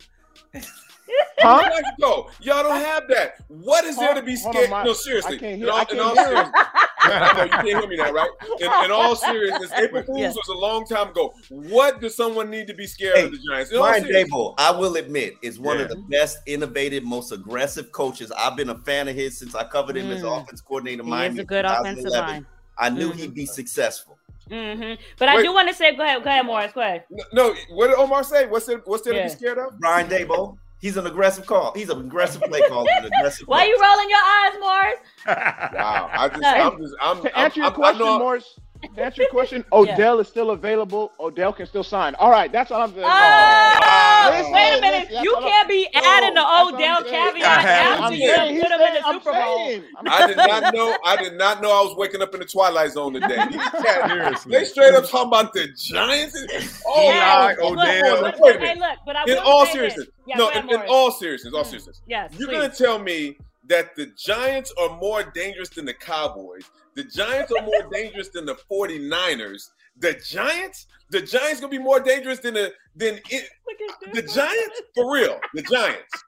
[1.42, 1.59] Huh?
[1.68, 2.30] Plaxico.
[2.42, 3.37] Y'all don't have that.
[3.48, 4.70] What is there to be scared?
[4.70, 5.37] my- no, seriously.
[5.37, 6.52] I can't In all- I in can't all seriousness-
[7.09, 8.30] no, you can't hear me now, right?
[8.61, 10.28] In, in all seriousness, April Fools Yeah.
[10.28, 11.33] was a long time ago.
[11.48, 13.70] What does someone need to be scared Hey, of the Giants?
[13.72, 14.33] In all Brian seriousness.
[14.33, 15.85] Daboll, I will admit, is one Yeah.
[15.85, 18.30] of the best, innovative, most aggressive coaches.
[18.37, 20.42] I've been a fan of his since I covered him as Mm.
[20.42, 21.00] offense coordinator.
[21.00, 22.46] in He Miami is a good offensive line.
[22.78, 23.16] I knew Mhm.
[23.16, 24.16] he'd be successful.
[24.50, 27.04] Hmm But I do want to say, go ahead, go ahead, Morris, go ahead.
[27.10, 28.46] No, no, what did Omar say?
[28.46, 29.28] What's there, what's there Yeah.
[29.28, 29.78] to be scared of?
[29.78, 31.72] Brian Daboll, he's an aggressive call.
[31.74, 32.86] He's an aggressive play caller.
[32.98, 33.68] An aggressive Why coach.
[33.68, 35.00] you rolling your eyes, Morris?
[35.74, 36.10] Wow.
[36.12, 36.48] I just, No.
[36.48, 38.58] I'm just, I'm, To I'm, answer your I'm, I question, know- Morris.
[38.83, 41.12] To answer your question, Odell is still available.
[41.21, 42.14] Odell can still sign.
[42.16, 43.05] All right, that's all I'm saying.
[43.07, 45.09] Oh, Listen, wait a minute.
[45.11, 48.23] listen, you can't be adding the Odell caveat I had after to.
[48.23, 49.57] you put him in the I'm Super Bowl.
[49.66, 50.97] saying, I'm I did not know.
[51.05, 53.37] I did not know I was waking up in the twilight zone today.
[53.83, 54.53] Seriously.
[54.53, 56.83] they straight up talking about the Giants.
[56.87, 58.23] Oh, Eli, oh, Odell.
[58.23, 60.09] wait, Look, wait a hey, look, but I In all seriousness.
[60.27, 61.66] Yeah, no, in, in all seriousness, all Mm.
[61.66, 62.03] seriousness.
[62.07, 62.57] Yes, You're please.
[62.57, 63.37] gonna tell me
[63.70, 66.64] that the Giants are more dangerous than the Cowboys.
[66.96, 69.70] The Giants are more dangerous than the 49ers.
[69.98, 73.48] The Giants, the Giants gonna be more dangerous than the than it,
[74.12, 74.22] the.
[74.22, 75.38] Giants for real.
[75.54, 76.24] The Giants.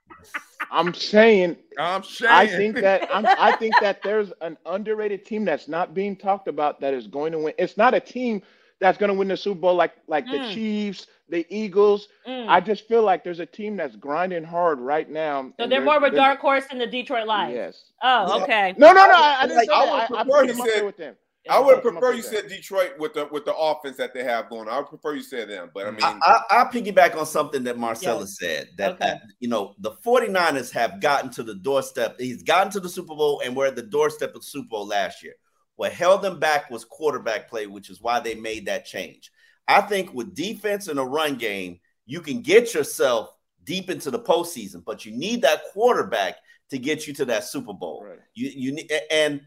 [0.71, 2.31] I'm saying I'm saying.
[2.31, 6.47] I think that I'm, I think that there's an underrated team that's not being talked
[6.47, 7.53] about that is going to win.
[7.57, 8.41] It's not a team
[8.79, 10.53] that's going to win the Super Bowl like like the Mm.
[10.53, 12.07] Chiefs, the Eagles.
[12.27, 12.47] Mm.
[12.47, 15.51] I just feel like there's a team that's grinding hard right now.
[15.57, 17.55] so and they're more of a they're- dark horse than the Detroit Lions.
[17.55, 17.83] Yes.
[18.03, 18.43] Oh, Yeah.
[18.43, 18.73] okay.
[18.77, 19.13] No, no, no.
[19.13, 19.91] I, I didn't Like, say I that.
[20.09, 21.15] would I, I prefer put you them said- with them.
[21.49, 24.23] I would Come up prefer you said Detroit with the with the offense that they
[24.23, 24.69] have going.
[24.69, 27.65] I would prefer you said them, but I mean, I, I, I'll piggyback on something
[27.65, 29.05] that Marcella said that, Okay.
[29.07, 32.15] that, you know, the 49ers have gotten to the doorstep.
[32.17, 34.87] He's gotten to the Super Bowl and we're at the doorstep of the Super Bowl
[34.87, 35.33] last year.
[35.75, 39.29] What held them back was quarterback play, which is why they made that change.
[39.67, 43.29] I think with defense and a run game, you can get yourself
[43.63, 46.35] deep into the postseason, but you need that quarterback
[46.69, 48.03] to get you to that Super Bowl.
[48.05, 48.19] Right.
[48.33, 49.41] You you need and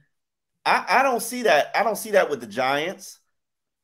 [0.65, 1.71] I, I don't see that.
[1.75, 3.21] I don't see that with the Giants.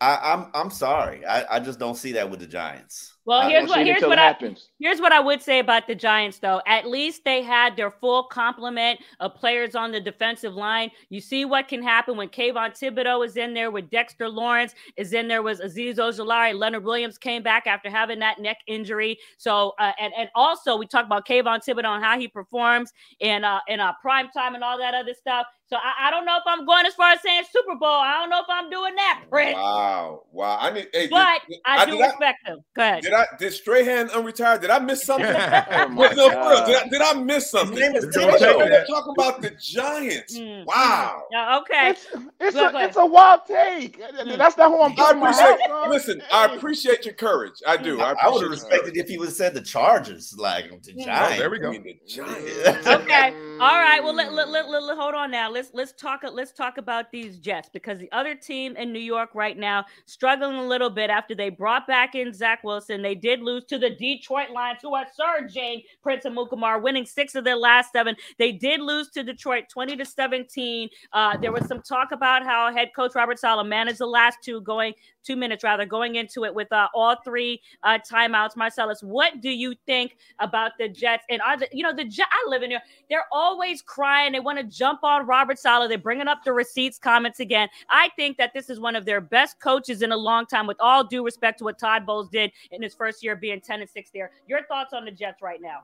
[0.01, 1.25] I, I'm I'm sorry.
[1.25, 3.12] I, I just don't see that with the Giants.
[3.25, 6.39] Well, here's what here's what it I here's what I would say about the Giants,
[6.39, 6.61] though.
[6.67, 10.91] At least they had their full complement of players on the defensive line.
[11.09, 15.13] You see what can happen when Kayvon Thibodeaux is in there, with Dexter Lawrence is
[15.13, 19.17] in there, was Azeez Ojulari, Leonard Williams came back after having that neck injury.
[19.37, 23.45] So, uh, and and also we talk about Kayvon Thibodeaux and how he performs in
[23.45, 25.47] uh in uh, prime time and all that other stuff.
[25.67, 27.89] So I, I don't know if I'm going as far as saying Super Bowl.
[27.89, 29.02] I don't know if I'm doing that,
[29.33, 29.55] Prince.
[29.57, 30.59] Wow, wow.
[30.61, 30.89] I need.
[30.93, 32.59] Hey, But did, I do did respect him.
[32.77, 33.03] Go ahead.
[33.03, 34.61] Did I did Strahan unretire?
[34.61, 35.27] Did I miss something?
[35.35, 37.79] Oh my no, for real, did, I, did I miss something?
[37.79, 38.87] name is We're Thibodeaux.
[38.87, 40.39] talking about the Giants.
[40.39, 40.67] Mm.
[40.67, 41.23] Wow.
[41.33, 41.91] Yeah, okay.
[41.91, 42.07] It's,
[42.41, 43.99] it's, a, it's a wild take.
[44.37, 45.67] That's not who I'm I putting appreciate.
[45.71, 45.89] house.
[45.89, 47.55] Listen, I appreciate your courage.
[47.67, 48.01] I do.
[48.03, 51.05] I, I, would have respected if he would have said the Chargers, like the Mm.
[51.07, 51.35] Giants.
[51.35, 51.69] Oh, there we go.
[51.69, 52.87] I mean, the Giants.
[52.87, 53.35] okay.
[53.63, 54.03] All right.
[54.03, 55.49] Well, let, let, let, let- hold on now.
[55.49, 59.31] Let's let's talk let's talk about these Jets because the other team in New York
[59.35, 63.03] right now struggling a little bit after they brought back in Zach Wilson.
[63.03, 65.83] They did lose to the Detroit Lions, who are surging.
[66.03, 68.17] Prince Amukamara winning six of their last seven.
[68.37, 70.89] They did lose to Detroit, twenty to seventeen.
[71.13, 74.61] Uh, there was some talk about how head coach Robert Saleh managed the last two,
[74.63, 78.57] going two minutes rather, going into it with uh, all three uh, timeouts.
[78.57, 81.25] Marcellus, what do you think about the Jets?
[81.31, 82.29] And are the you know the Jets?
[82.33, 82.83] I live in here.
[83.09, 84.33] They're always crying.
[84.33, 85.89] They want to jump on Robert Saleh.
[85.89, 87.69] They're bringing up the receipts comments again.
[87.89, 90.67] I think that this is one of their best coaches in a long time.
[90.67, 93.81] With all due respect to what Todd Bowles did in his first year being ten
[93.81, 94.31] and six there.
[94.49, 95.81] Your thoughts on the Jets right now?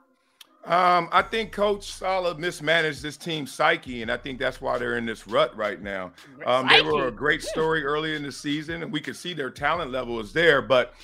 [0.64, 4.98] Um, I think Coach Saleh mismanaged this team's psyche, and I think that's why they're
[4.98, 6.12] in this rut right now.
[6.46, 9.50] Um, they were a great story early in the season, and we could see their
[9.50, 10.60] talent level is there.
[10.60, 10.94] But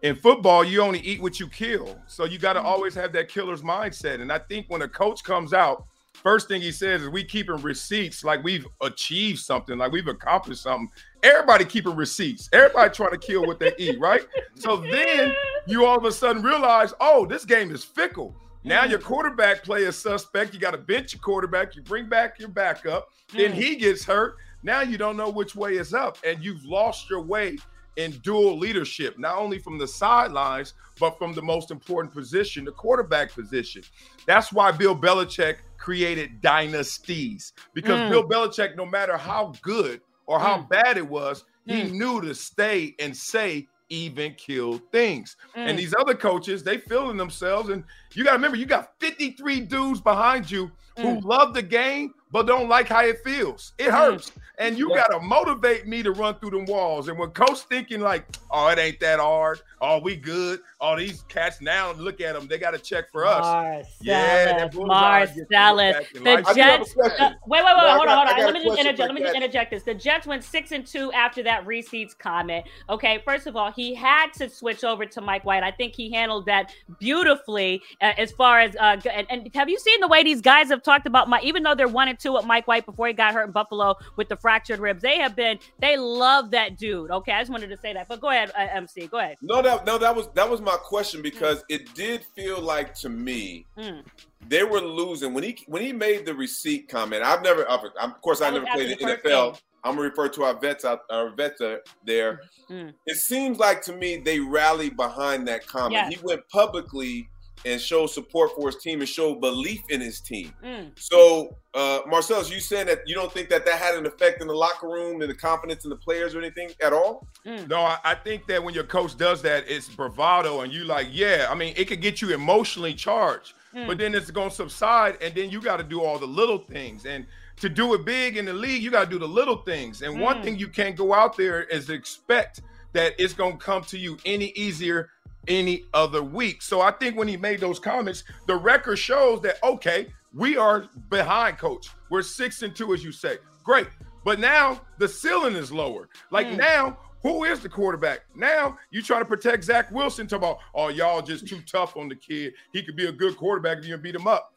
[0.00, 3.28] in football, you only eat what you kill, so you got to always have that
[3.28, 4.20] killer's mindset.
[4.20, 5.86] And I think when a coach comes out,
[6.22, 10.62] first thing he says is, "We keeping receipts like we've achieved something, like we've accomplished
[10.62, 10.90] something."
[11.22, 12.48] Everybody keeping receipts.
[12.52, 14.22] Everybody trying to kill what they eat, right?
[14.54, 15.34] So then
[15.66, 18.34] you all of a sudden realize, oh, this game is fickle.
[18.64, 20.54] Now your quarterback play is suspect.
[20.54, 21.74] You got to bench your quarterback.
[21.76, 23.08] You bring back your backup.
[23.32, 23.54] Then Mm.
[23.54, 24.36] he gets hurt.
[24.62, 27.58] Now you don't know which way is up, and you've lost your way
[27.96, 32.70] in dual leadership, not only from the sidelines, but from the most important position, the
[32.72, 33.82] quarterback position.
[34.26, 38.08] That's why Bill Belichick created dynasties because Mm.
[38.10, 40.68] Bill Belichick, no matter how good or how Mm.
[40.68, 41.90] bad it was, he Mm.
[41.92, 45.36] knew to stay and say even kill things.
[45.56, 45.70] Mm.
[45.70, 47.68] And these other coaches, they feeling themselves.
[47.68, 51.24] And you got to remember, you got 53 dudes behind you who Mm.
[51.24, 53.72] love the game but don't like how it feels.
[53.78, 54.32] It hurts.
[54.58, 57.08] And you got to motivate me to run through them walls.
[57.08, 59.60] And when coach thinking like, oh, it ain't that hard.
[59.80, 60.60] Oh, we good.
[60.80, 62.46] Oh, these cats now look at them.
[62.46, 63.42] They got to check for us.
[63.42, 66.06] Marcellus, Yeah, that bullseye gets you Marcellus.
[66.12, 66.46] The life.
[66.46, 66.94] I do have a Jets.
[66.96, 68.44] wait, wait, wait, No, hold got- on, hold on.
[68.44, 68.98] Let me just interject.
[69.08, 69.82] Let me just interject this.
[69.82, 72.64] The Jets went six and two after that receipts comment.
[72.88, 75.62] Okay, first of all, he had to switch over to Mike White.
[75.64, 79.78] I think he handled that beautifully uh, as far as uh, and, and have you
[79.78, 81.44] seen the way these guys have talked about Mike?
[81.44, 83.96] Even though they're one and two with Mike White before he got hurt in Buffalo
[84.16, 85.58] with the fractured ribs, they have been.
[85.78, 87.10] They love that dude.
[87.10, 88.08] Okay, I just wanted to say that.
[88.08, 89.06] But go ahead, uh, MC.
[89.08, 89.36] Go ahead.
[89.42, 93.08] No, that no, that was that was my question because it did feel like to
[93.08, 94.04] me Mm.
[94.48, 97.22] they were losing when he when he made the receipt comment.
[97.22, 99.52] I've never, of of course, I was never played in the NFL.
[99.52, 99.60] game.
[99.84, 101.60] I'm gonna refer to our vets out, our vets
[102.04, 102.40] there.
[102.70, 102.94] Mm.
[103.06, 105.92] It seems like to me they rallied behind that comment.
[105.94, 106.14] Yes.
[106.14, 107.28] He went publicly
[107.64, 110.52] and show support for his team and show belief in his team.
[110.64, 110.90] Mm.
[110.96, 114.48] So, uh, Marcellus, you saying that you don't think that that had an effect in
[114.48, 117.26] the locker room and the confidence in the players or anything at all?
[117.46, 117.68] Mm.
[117.68, 121.08] No, I, I think that when your coach does that, it's bravado, and you like,
[121.10, 121.46] yeah.
[121.48, 123.86] I mean, it could get you emotionally charged, Mm.
[123.86, 127.06] but then it's gonna subside, and then you got to do all the little things.
[127.06, 127.24] And
[127.60, 130.02] to do it big in the league, you got to do the little things.
[130.02, 130.44] And one Mm.
[130.44, 132.60] thing you can't go out there is expect
[132.92, 135.08] that it's gonna come to you any easier
[135.48, 136.62] any other week.
[136.62, 140.88] So I think when he made those comments, the record shows that okay, we are
[141.10, 141.88] behind coach.
[142.10, 143.38] We're six and two, as you say.
[143.64, 143.88] Great.
[144.24, 146.08] But now the ceiling is lower.
[146.30, 146.58] Like Mm.
[146.58, 148.20] now, who is the quarterback?
[148.34, 152.08] Now you trying to protect Zach Wilson, talk about, oh, y'all just too tough on
[152.08, 152.54] the kid.
[152.72, 154.51] He could be a good quarterback if you beat him up.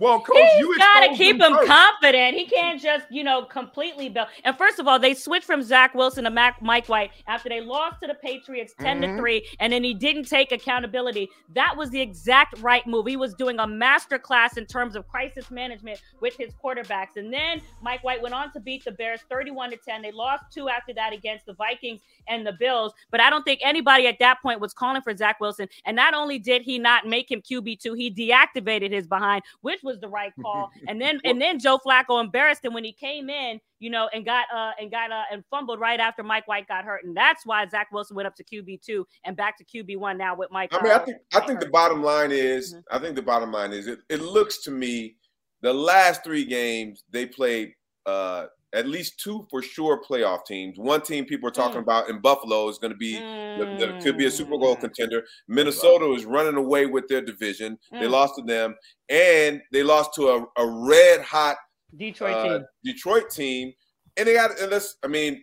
[0.00, 2.34] Well, coach, you He's got to keep him confident.
[2.34, 4.28] He can't just, you know, completely build.
[4.44, 7.60] And first of all, they switched from Zach Wilson to Mac, Mike White after they
[7.60, 9.18] lost to the Patriots 10 to Mhm.
[9.18, 11.28] 3, and then he didn't take accountability.
[11.50, 13.06] That was the exact right move.
[13.06, 17.16] He was doing a master class in terms of crisis management with his quarterbacks.
[17.16, 20.00] And then Mike White went on to beat the Bears 31 to 10.
[20.00, 22.94] They lost two after that against the Vikings and the Bills.
[23.10, 25.68] But I don't think anybody at that point was calling for Zach Wilson.
[25.84, 29.89] And not only did he not make him QB2, he deactivated his behind, which was
[29.90, 30.70] was the right call.
[30.88, 34.24] and then and then Joe Flacco embarrassed him when he came in, you know, and
[34.24, 37.44] got uh and got uh and fumbled right after Mike White got hurt, and that's
[37.44, 40.50] why Zach Wilson went up to QB two and back to QB one now with
[40.50, 40.70] Mike.
[40.72, 42.82] I mean, I uh, think I think the bottom line is Mhm.
[42.90, 45.16] I think the bottom line is it, it looks to me
[45.62, 47.74] the last three games they played
[48.06, 50.78] uh at least two for sure playoff teams.
[50.78, 51.82] One team people are talking Mm.
[51.84, 54.80] about in Buffalo is going to be the, the- could be a Super Bowl Mm.
[54.80, 55.24] contender.
[55.48, 57.78] Minnesota is running away with their division.
[57.90, 58.10] They Mm.
[58.10, 58.76] lost to them,
[59.08, 61.56] and they lost to a, a red hot
[61.96, 62.66] Detroit uh, team.
[62.84, 63.72] Detroit team,
[64.16, 64.56] and they got.
[64.56, 65.42] This, I mean,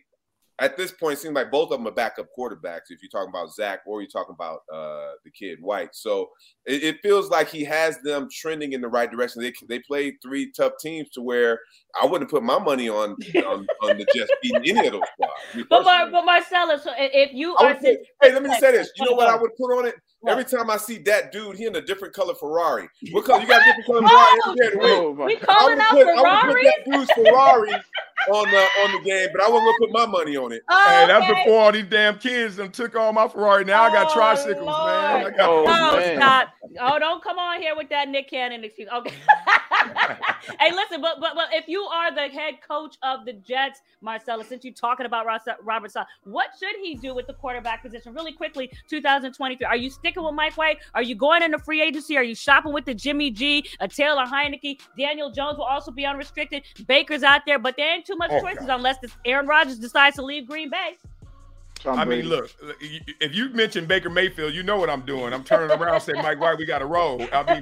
[0.60, 2.89] at this point, it seems like both of them are backup quarterbacks.
[2.89, 6.30] If you're talking about Zach or you're talking about uh, the kid White, so
[6.66, 9.41] it, it feels like he has them trending in the right direction.
[9.41, 11.60] They they played three tough teams to where
[12.01, 15.68] I wouldn't put my money on on, on the Jets beating any of those squads.
[15.70, 16.12] But Mar- personally.
[16.12, 18.91] but Marcella, so if you are put, hey, let me say this.
[18.97, 19.95] You know what I would put on it?
[20.22, 20.32] What?
[20.32, 22.89] Every time I see that dude, he in a different color Ferrari.
[23.12, 23.41] What color?
[23.41, 24.91] You got a different color Ferrari every day of the week.
[24.97, 27.74] Oh, my we calling out put, I would put that dude's Ferrari
[28.30, 30.61] on the on the game, but I wasn't gonna put my money on it.
[30.70, 31.43] Oh, Hey, that's okay.
[31.45, 33.63] before all these damn kids them took all my Ferrari.
[33.63, 35.26] Now I got Oh, tricycles, man.
[35.26, 36.18] I got Oh, Oh, man.
[36.18, 36.49] stop.
[36.82, 38.89] Oh, don't come on here with that Nick Cannon excuse.
[38.93, 39.13] Okay.
[40.59, 44.43] hey, listen, but, but but if you are the head coach of the Jets, Marcella,
[44.43, 48.13] since you're talking about Ross, Robert Saleh, what should he do with the quarterback position?
[48.13, 49.65] Really quickly, 2023.
[49.65, 50.80] Are you sticking with Mike White?
[50.93, 52.18] Are you going into free agency?
[52.18, 54.80] Are you shopping with the Jimmy G, a Taylor Heinicke?
[54.97, 56.63] Daniel Jones will also be unrestricted.
[56.88, 58.78] Baker's out there, but there ain't too much Oh, choices God.
[58.78, 60.97] unless this Aaron Rodgers decides to leave Green Bay.
[61.80, 62.28] Tom I mean, Brady.
[62.28, 62.49] look,
[63.22, 65.32] if you mention Baker Mayfield, you know what I'm doing.
[65.32, 67.22] I'm turning around and saying, Mike White, we got to roll.
[67.32, 67.62] I mean,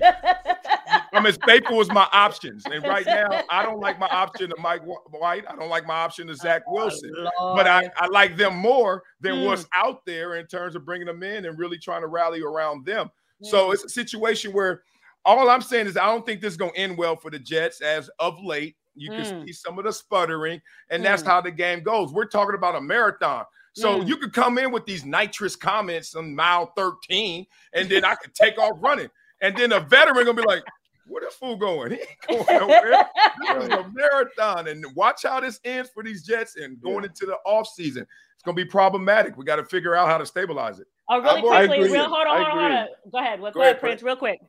[1.12, 2.64] I'm as faithful as my options.
[2.66, 5.44] And right now, I don't like my option of Mike White.
[5.50, 7.12] I don't like my option of Zach Wilson.
[7.40, 9.46] But I, I like them more than Mm.
[9.48, 12.86] what's out there in terms of bringing them in and really trying to rally around
[12.86, 13.10] them.
[13.44, 13.74] So Mm.
[13.74, 14.84] it's a situation where
[15.26, 17.40] all I'm saying is I don't think this is going to end well for the
[17.40, 18.78] Jets as of late.
[18.96, 19.46] You can Mm.
[19.46, 21.28] see some of the sputtering, and that's Mm.
[21.28, 22.12] how the game goes.
[22.14, 23.46] We're talking about a marathon.
[23.74, 24.08] So Mm.
[24.08, 28.34] you could come in with these nitrous comments on mile 13, and then I could
[28.34, 29.10] take off running.
[29.42, 30.64] And then a veteran gonna be like,
[31.06, 31.92] where this fool going?
[32.30, 32.98] He ain't going nowhere.
[33.38, 34.68] This is a marathon.
[34.70, 37.10] And watch how this ends for these Jets and going Yeah.
[37.10, 38.04] into the offseason.
[38.34, 39.38] It's gonna be problematic.
[39.38, 40.88] We got to figure out how to stabilize it.
[41.10, 41.92] Oh, really I quickly, agree.
[41.92, 42.88] real hold on, I hold on, hold on.
[43.12, 43.40] Go ahead.
[43.42, 44.40] Well, Go go, ahead, ahead, Prince, real quick.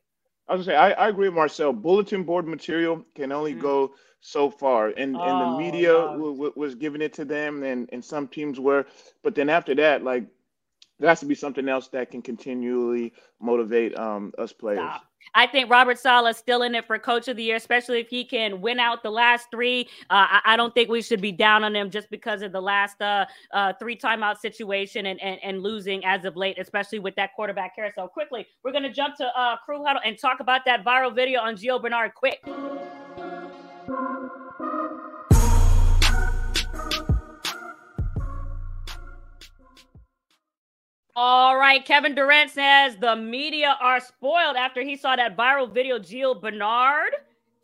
[0.49, 1.73] I was gonna say I, I agree with Marcel.
[1.73, 3.61] Bulletin board material can only Mm.
[3.61, 3.95] go
[4.27, 6.07] so far, and and Oh, the media no.
[6.09, 8.85] w- w- was giving it to them, and and some teams were,
[9.23, 10.25] but then after that, like
[10.99, 14.81] there has to be something else that can continually motivate um us players.
[14.81, 15.03] Stop.
[15.35, 18.09] I think Robert Saleh is still in it for Coach of the Year, especially if
[18.09, 19.89] he can win out the last three.
[20.09, 22.61] Uh, I, I don't think we should be down on him just because of the
[22.61, 27.15] last uh, uh, three timeout situation and, and and losing as of late, especially with
[27.15, 28.09] that quarterback carousel.
[28.09, 31.55] Quickly, we're gonna jump to uh, Crew Huddle and talk about that viral video on
[31.57, 32.15] Gio Bernard.
[32.15, 32.41] Quick.
[41.19, 45.99] All right, Kevin Durant says the media are spoiled after he saw that viral video.
[45.99, 47.13] Gio Bernard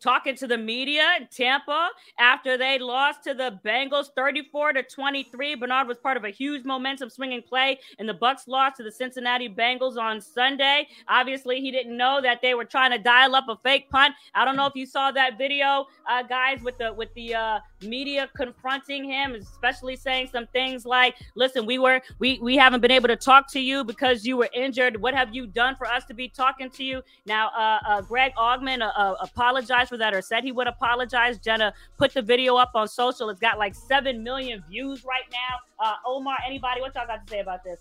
[0.03, 1.89] talking to the media in Tampa
[2.19, 5.55] after they lost to the Bengals 34 to 23.
[5.55, 8.91] Bernard was part of a huge momentum swinging play, and the Bucs lost to the
[8.91, 10.87] Cincinnati Bengals on Sunday.
[11.07, 14.13] Obviously, he didn't know that they were trying to dial up a fake punt.
[14.35, 17.59] I don't know if you saw that video, uh, guys, with the with the uh,
[17.83, 22.91] media confronting him, especially saying some things like, "Listen, we were we we haven't been
[22.91, 25.01] able to talk to you because you were injured.
[25.01, 28.33] What have you done for us to be talking to you?" Now, uh, uh, Greg
[28.35, 31.37] Auman uh, uh, apologized for that or said he would apologize.
[31.37, 33.29] Jenna put the video up on social.
[33.29, 35.85] It's got like seven million views right now.
[35.85, 37.79] Uh, Omar, anybody, what y'all got to say about this?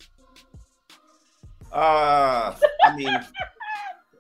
[1.72, 3.18] Uh, I mean,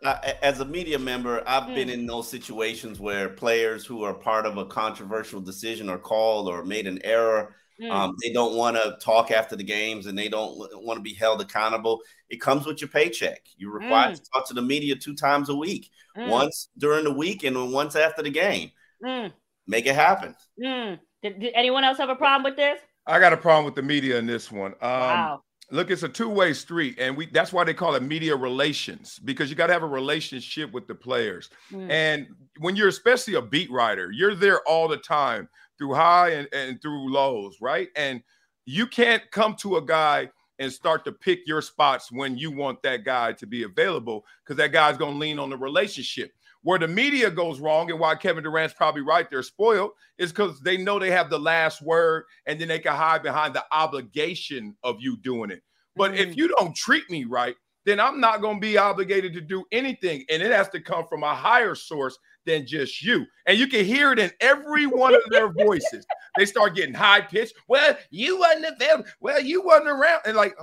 [0.02, 1.92] uh, as a media member, I've been Mm.
[1.94, 6.64] in those situations where players who are part of a controversial decision or call or
[6.64, 7.90] made an error, Mm.
[7.90, 11.14] um, they don't want to talk after the games and they don't want to be
[11.14, 12.00] held accountable.
[12.28, 13.40] It comes with your paycheck.
[13.56, 14.16] You're required Mm.
[14.22, 16.28] to talk to the media two times a week, Mm.
[16.28, 18.70] once during the week and once after the game.
[19.04, 19.32] Mm.
[19.66, 20.34] Make it happen.
[20.62, 20.98] Mm.
[21.22, 22.80] Did, did anyone else have a problem with this?
[23.06, 24.72] I got a problem with the media in this one.
[24.80, 25.42] Um, wow.
[25.72, 29.48] Look, it's a two-way street, and we that's why they call it media relations because
[29.48, 31.48] you got to have a relationship with the players.
[31.72, 31.90] Mm.
[31.90, 32.26] And
[32.58, 35.48] when you're especially a beat writer, you're there all the time
[35.78, 37.88] through high and, and through lows, right?
[37.96, 38.22] And
[38.66, 42.82] you can't come to a guy and start to pick your spots when you want
[42.82, 46.32] that guy to be available because that guy's going to lean on the relationship.
[46.62, 50.60] Where the media goes wrong and why Kevin Durant's probably right, they're spoiled, is because
[50.60, 54.76] they know they have the last word and then they can hide behind the obligation
[54.84, 55.62] of you doing it.
[55.96, 56.36] But if Mm.
[56.36, 60.24] you don't treat me right, then I'm not going to be obligated to do anything.
[60.30, 63.26] And it has to come from a higher source than just you.
[63.46, 66.06] And you can hear it in every one of their voices.
[66.36, 67.54] They start getting high pitched.
[67.68, 69.04] Well, you wasn't available.
[69.20, 70.22] Well, you wasn't around.
[70.26, 70.54] And like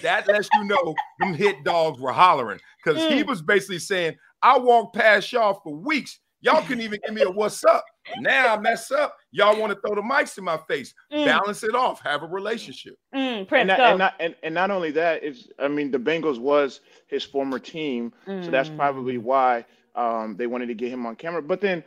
[0.00, 3.12] that lets you know them hit dogs were hollering because mm.
[3.12, 6.18] he was basically saying, I walked past y'all for weeks.
[6.40, 7.84] Y'all couldn't even give me a what's up.
[8.18, 9.16] Now I mess up.
[9.30, 10.92] Y'all want to throw the mics in my face.
[11.12, 11.24] Mm.
[11.24, 12.02] Balance it off.
[12.02, 12.96] Have a relationship.
[13.14, 15.98] Mm, Prince, and, not, and, not, and, and, not only that is, I mean, the
[15.98, 18.44] Bengals was his former team, mm.
[18.44, 18.76] so that's mm.
[18.76, 19.64] probably why
[19.94, 21.42] um, they wanted to get him on camera.
[21.42, 21.84] But then,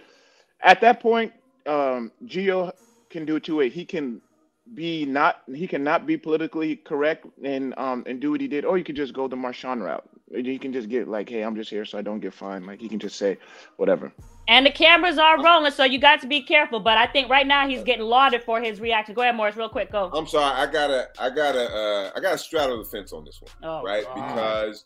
[0.62, 1.34] at that point,
[1.66, 2.72] um, Gio
[3.10, 3.74] can do it two ways.
[3.74, 4.22] He can
[4.74, 8.78] be not he cannot be politically correct and um and do what he did, or
[8.78, 10.10] you could just go the Marshawn route.
[10.32, 12.66] You can just get like, hey, I'm just here so I don't get fined.
[12.66, 13.38] Like he can just say
[13.78, 14.12] whatever.
[14.48, 16.80] And the cameras are rolling, so you got to be careful.
[16.80, 19.16] But I think right now he's getting lauded for his reaction.
[19.16, 19.92] Go ahead, Morris, real quick.
[19.92, 20.12] Go.
[20.14, 23.52] I'm sorry, I gotta, I gotta, uh, I gotta straddle the fence on this one,
[23.64, 24.04] oh, right?
[24.04, 24.16] God.
[24.16, 24.86] Because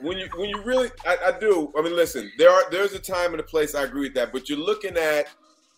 [0.00, 1.72] when you, when you really, I, I do.
[1.76, 3.74] I mean, listen, there are, there's a time and a place.
[3.74, 5.26] I agree with that, but you're looking at,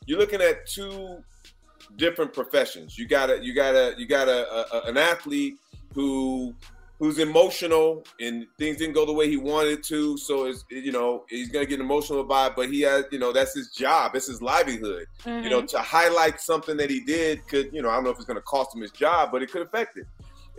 [0.07, 1.23] you're looking at two
[1.97, 2.99] different professions.
[2.99, 5.59] You got a, you got a, you got a, a an athlete
[5.95, 6.55] who
[7.03, 10.17] who's emotional and things didn't go the way he wanted to.
[10.17, 13.33] So it's you know he's gonna get emotional about it, but he has you know
[13.33, 15.07] that's his job, it's his livelihood.
[15.25, 15.43] Mm-hmm.
[15.43, 15.67] You know mm-hmm.
[15.67, 18.41] to highlight something that he did could you know I don't know if it's gonna
[18.43, 20.07] cost him his job, but it could affect it.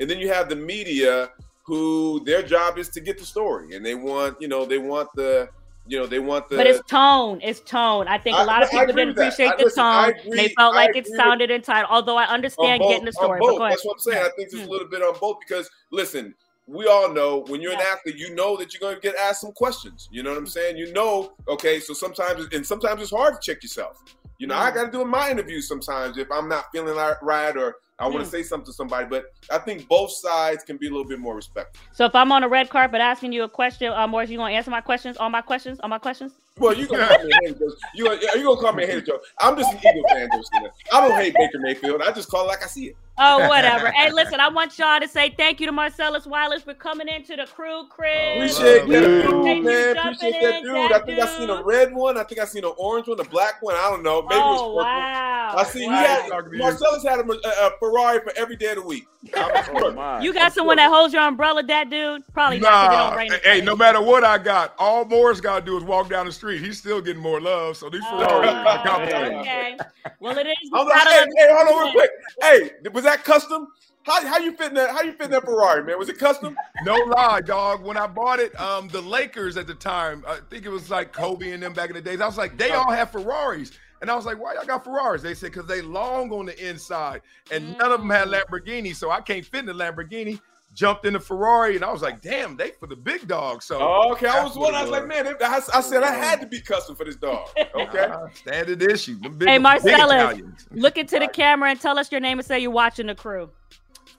[0.01, 1.29] And then you have the media
[1.65, 5.07] who their job is to get the story and they want you know they want
[5.15, 5.47] the
[5.85, 6.55] you know, they want the.
[6.55, 7.39] But it's tone.
[7.43, 8.07] It's tone.
[8.07, 10.13] I think a lot of people didn't appreciate the listen, tone.
[10.31, 11.89] They felt like it sounded entitled.
[11.91, 13.39] Although I understand both, getting the story.
[13.41, 14.23] That's what I'm saying.
[14.23, 14.71] I think there's a hmm.
[14.71, 16.33] little bit on both because listen,
[16.67, 17.81] we all know when you're yeah.
[17.81, 20.07] an athlete, you know that you're going to get asked some questions.
[20.11, 20.77] You know what I'm saying?
[20.77, 21.79] You know, okay.
[21.81, 24.01] So sometimes, and sometimes it's hard to check yourself.
[24.39, 24.77] You know, I hmm.
[24.77, 28.19] got to do in my interviews sometimes if I'm not feeling right or I want
[28.19, 28.31] to mm.
[28.31, 29.07] say something to somebody.
[29.07, 31.83] But I think both sides can be a little bit more respectful.
[31.93, 34.53] So if I'm on a red carpet asking you a question, uh, Morris, you gonna
[34.53, 35.17] answer my questions?
[35.17, 35.79] All my questions?
[35.79, 36.33] All my questions?
[36.59, 39.19] Well, you gonna call me a hater, you you gonna call me a hater, Joe?
[39.39, 40.69] I'm just an Eagle fan, Joe.
[40.91, 42.01] I don't hate Baker Mayfield.
[42.03, 42.95] I just call it like I see it.
[43.17, 43.91] Oh, whatever.
[43.91, 47.35] hey, listen, I want y'all to say thank you to Marcellus Wiley for coming into
[47.35, 48.57] the crew, Chris.
[48.57, 49.97] Appreciate that dude, man.
[49.97, 50.75] Appreciate that dude.
[50.91, 51.19] I think dude.
[51.19, 52.17] I seen a red one.
[52.17, 53.75] I think I seen an orange one, a black one.
[53.75, 54.23] I don't know.
[54.23, 54.75] Maybe oh, it's purple.
[54.77, 55.53] wow.
[55.55, 55.91] I see wow.
[55.91, 59.05] he had Marcellus had a, a, Ferrari for every day of the week.
[59.35, 62.23] oh, you got someone that holds your umbrella, that dude?
[62.33, 63.15] Probably nah.
[63.15, 63.31] not.
[63.43, 66.31] Hey, no matter what I got, all Morris got to do is walk down the
[66.31, 66.42] street.
[66.51, 67.77] He's still getting more love.
[67.77, 69.77] So these oh, Ferraris Okay.
[70.19, 70.55] Well, it is.
[70.73, 72.11] I'm like, hey, hey, hold on real quick.
[72.41, 73.67] Hey, was that custom?
[74.03, 74.91] How, how you fitting that?
[74.91, 75.97] How you fitting that Ferrari, man?
[75.97, 76.57] Was it custom?
[76.83, 77.83] No lie, dog.
[77.83, 81.13] When I bought it, um, the Lakers at the time, I think it was like
[81.13, 82.19] Kobe and them back in the days.
[82.19, 83.71] I was like, they all have Ferraris,
[84.01, 85.21] and I was like, why y'all got Ferraris?
[85.21, 88.41] They said because they long on the inside, and none of them had mm.
[88.41, 90.39] Lamborghini, so I can't fit in the Lamborghini.
[90.73, 93.61] Jumped in the Ferrari, and I was like, damn, they for the big dog.
[93.61, 94.73] So oh, okay, I was one.
[94.73, 97.49] I was like, man, I, I, said I had to be custom for this dog.
[97.75, 99.17] Okay, standard issue.
[99.17, 102.71] Big, hey, Marcellus, look into the camera and tell us your name and say you're
[102.71, 103.49] watching the crew.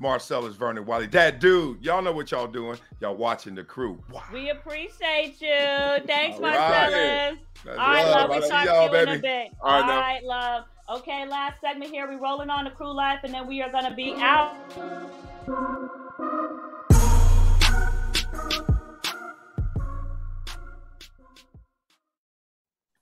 [0.01, 1.07] Marcellus Vernon Wiley.
[1.09, 2.79] That dude, y'all know what y'all doing.
[3.01, 4.03] Y'all watching the crew.
[4.11, 4.23] Wow.
[4.33, 6.05] We appreciate you.
[6.07, 7.39] Thanks, All Marcellus.
[7.65, 7.71] Right.
[7.71, 8.31] All right, love.
[8.31, 9.11] We talk to you baby.
[9.13, 9.53] in a bit.
[9.61, 10.65] All right, All right love.
[10.91, 12.09] Okay, last segment here.
[12.09, 14.55] We rolling on the crew life, and then we are gonna be out.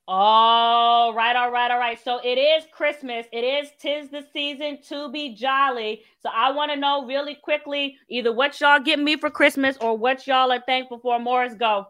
[0.08, 1.98] All right, all right, all right.
[2.02, 3.26] So it is Christmas.
[3.32, 6.02] It is tis the season to be jolly.
[6.20, 9.96] So I want to know really quickly either what y'all get me for Christmas or
[9.96, 11.18] what y'all are thankful for.
[11.20, 11.86] Morris, go.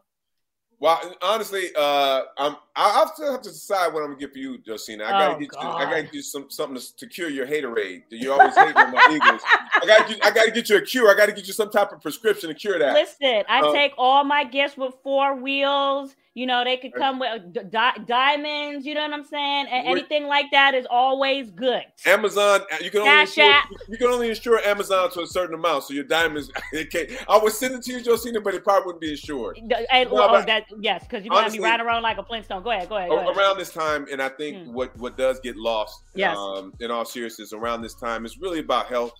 [0.79, 4.59] Well, honestly, uh, I'm I still have to decide what I'm gonna get for you,
[4.59, 5.05] Josina.
[5.05, 5.63] I gotta oh, get God.
[5.63, 5.69] you.
[5.69, 8.05] I gotta get some something to, to cure your haterade.
[8.11, 9.43] You always hate on my Eagles.
[9.45, 11.11] I gotta I gotta get you a cure.
[11.11, 12.95] I gotta get you some type of prescription to cure that.
[12.95, 16.15] Listen, I um, take all my gifts with four wheels.
[16.35, 18.87] You know, they could come with di- diamonds.
[18.87, 19.67] You know what I'm saying?
[19.71, 21.83] And anything like that is always good.
[22.07, 23.55] Amazon, uh, you can only insure,
[23.89, 25.85] you can only insure Amazon to a certain amount.
[25.85, 29.11] So your diamonds, I would send it to you, Josina, but it probably wouldn't be
[29.11, 29.59] insured.
[29.59, 32.62] And, oh, that yes, because you're gonna be riding around like a Flintstone.
[32.63, 33.09] Go ahead, go ahead.
[33.11, 33.37] Go ahead.
[33.37, 34.73] Around this time, and I think hmm.
[34.73, 36.37] what what does get lost, yes.
[36.37, 39.15] um, in all seriousness, around this time, is really about health.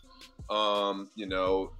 [0.51, 1.73] Um, you know,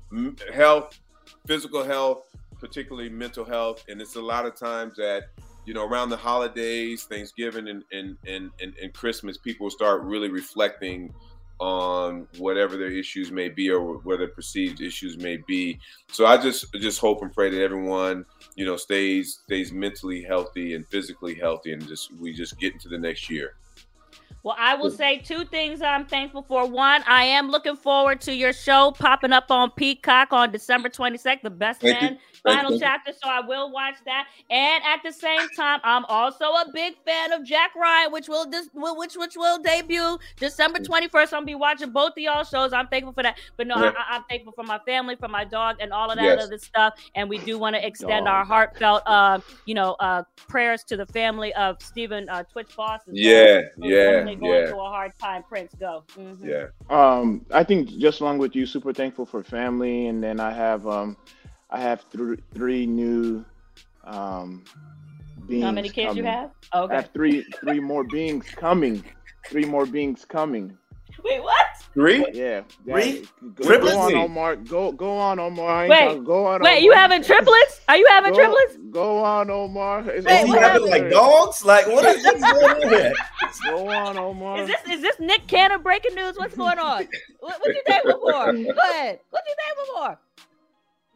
[0.53, 0.99] health,
[1.47, 2.27] physical health
[2.63, 3.85] particularly mental health.
[3.89, 5.25] And it's a lot of times that,
[5.67, 10.31] you know, around the holidays, Thanksgiving and, and, and, and, and Christmas, people start really
[10.31, 11.13] reflecting
[11.63, 15.79] on whatever their issues may be or whether perceived issues may be.
[16.11, 18.25] So I just just hope and pray that everyone,
[18.57, 22.89] you know, stays stays mentally healthy and physically healthy and just we just get into
[22.89, 23.55] the next year.
[24.45, 26.67] Well, I will say two things I'm thankful for.
[26.67, 31.43] One, I am looking forward to your show popping up on Peacock on December 22nd,
[31.43, 32.81] the best Thank man final you.
[32.81, 33.13] chapter.
[33.13, 34.27] So I will watch that.
[34.51, 38.45] And at the same time, I'm also a big fan of Jack Ryan, which will
[38.45, 41.33] dis- which which will debut December 21st.
[41.33, 42.73] I'm gonna be watching both of y'all shows.
[42.73, 43.39] I'm thankful for that.
[43.57, 43.93] But no, Yeah.
[43.97, 46.43] I, I'm thankful for my family, for my dog, and all of that Yes.
[46.47, 46.95] other stuff.
[47.15, 48.35] And we do want to extend Dog.
[48.35, 53.03] our heartfelt, uh, you know, uh, prayers to the family of Stephen uh, Twitch Boss.
[53.07, 55.43] Yeah, well Yeah, yeah, going yeah, through a hard time.
[55.49, 56.05] Prince, go.
[56.17, 56.39] Mhm.
[56.43, 56.67] yeah.
[56.91, 60.87] Um, I think just along with you, super thankful for family, and then I have
[60.87, 61.17] um,
[61.71, 63.45] I have three three new
[64.05, 64.65] um
[65.47, 65.65] beings.
[65.65, 66.25] How many kids you coming.
[66.25, 66.51] have?
[66.73, 66.95] I Okay.
[66.97, 69.05] have three three more beings coming.
[69.51, 70.77] Three more beings coming.
[71.25, 71.67] Wait, what?
[71.95, 72.25] Three?
[72.33, 72.63] Yeah.
[72.85, 73.27] Three?
[73.55, 73.95] Go, Triplets?
[73.95, 74.57] go on, Omar.
[74.57, 75.89] Go go on, Omar.
[75.89, 76.63] Wait, go on.
[76.63, 77.03] Wait, you Omar.
[77.03, 77.81] having triplets?
[77.87, 78.77] Are you having Go- triplets?
[78.91, 80.09] Go on, Omar.
[80.09, 81.65] It's Wait, Is he what having like dogs?
[81.65, 83.13] Like what is what's going on here?
[83.67, 84.61] Go on, Omar.
[84.63, 86.37] Is this is this Nick Cannon breaking news?
[86.39, 87.07] What's going on?
[87.41, 88.53] What, what you thankful before?
[88.53, 89.19] Go ahead.
[89.31, 90.19] What you thankful before?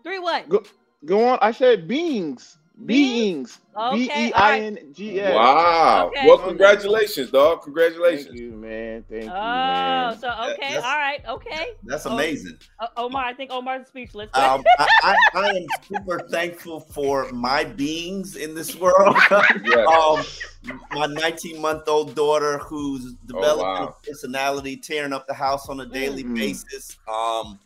[0.03, 0.49] Three what?
[0.49, 0.63] Go,
[1.05, 1.39] go on.
[1.41, 2.59] I said beings.
[2.85, 3.59] Beings.
[3.75, 4.63] Okay, B E all I right.
[4.63, 5.35] N G S.
[5.35, 6.09] Wow.
[6.09, 6.27] Okay.
[6.27, 7.55] Well, congratulations, dog.
[7.57, 8.39] Thank Congratulations.
[8.39, 9.03] you, man.
[9.09, 10.19] Thank you, Oh, man.
[10.19, 11.69] so okay, That's- all right, okay.
[11.85, 12.13] That's Oh.
[12.13, 12.59] amazing.
[12.79, 14.29] Uh, Omar, I think Omar's speechless.
[14.35, 19.17] Um, I, I, I am super thankful for my beings in this world.
[19.65, 20.41] Yes.
[20.69, 23.95] um, my 19 month old daughter who's developing wow.
[24.03, 26.35] a personality, tearing up the house on a daily Mm.
[26.35, 26.99] basis.
[27.13, 27.59] Um,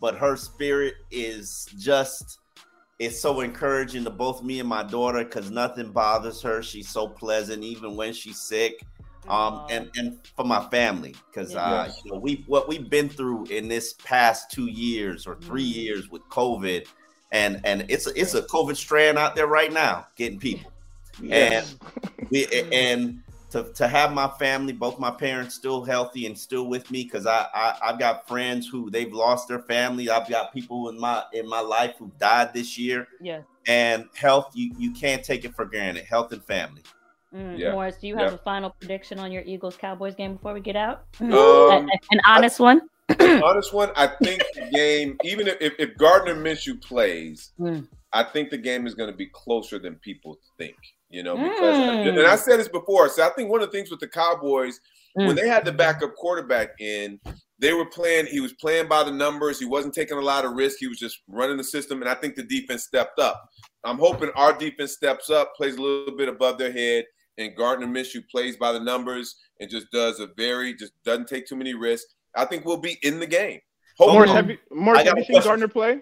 [0.00, 2.38] but her spirit is just
[2.98, 6.62] it's so encouraging to both me and my daughter because nothing bothers her.
[6.62, 8.82] She's so pleasant, even when she's sick.
[9.28, 13.44] Um, and and for my family because uh, you know we what we've been through
[13.46, 15.74] in this past two years or three Mhm.
[15.76, 16.86] years with COVID,
[17.30, 20.72] and and it's a, it's a COVID strand out there right now getting people.
[21.20, 21.76] Yes.
[22.30, 26.90] We, and to, to have my family, both my parents still healthy and still with
[26.90, 30.10] me, because I, I I've got friends who they've lost their family.
[30.10, 33.08] I've got people in my in my life who died this year.
[33.20, 33.40] yeah.
[33.66, 36.04] And health, you you can't take it for granted.
[36.04, 36.82] Health and family.
[37.34, 37.72] Mm, Yeah.
[37.72, 38.36] Morris, do you have Yeah.
[38.36, 41.04] a final prediction on your Eagles Cowboys game before we get out?
[41.20, 42.80] Um, A- a- An honest one.
[43.20, 47.86] honest one, I think the game, even if, if, if Gardner Minshew plays, Mm.
[48.12, 50.76] I think the game is going to be closer than people think.
[51.10, 52.08] You know, because Mm.
[52.18, 53.08] and I said this before.
[53.08, 54.78] So I think one of the things with the Cowboys
[55.14, 55.36] when Mm.
[55.40, 57.18] they had the backup quarterback in,
[57.58, 58.26] they were playing.
[58.26, 59.58] He was playing by the numbers.
[59.58, 60.76] He wasn't taking a lot of risk.
[60.78, 63.42] He was just running the system, and I think the defense stepped up.
[63.84, 67.06] I'm hoping our defense steps up, plays a little bit above their head,
[67.38, 71.46] and Gardner Minshew plays by the numbers and just does a very just doesn't take
[71.46, 72.14] too many risks.
[72.36, 73.60] I think we'll be in the game.
[73.98, 75.42] Morris, Hopefully, have you, Morris, have you seen.
[75.42, 76.00] Gardner play?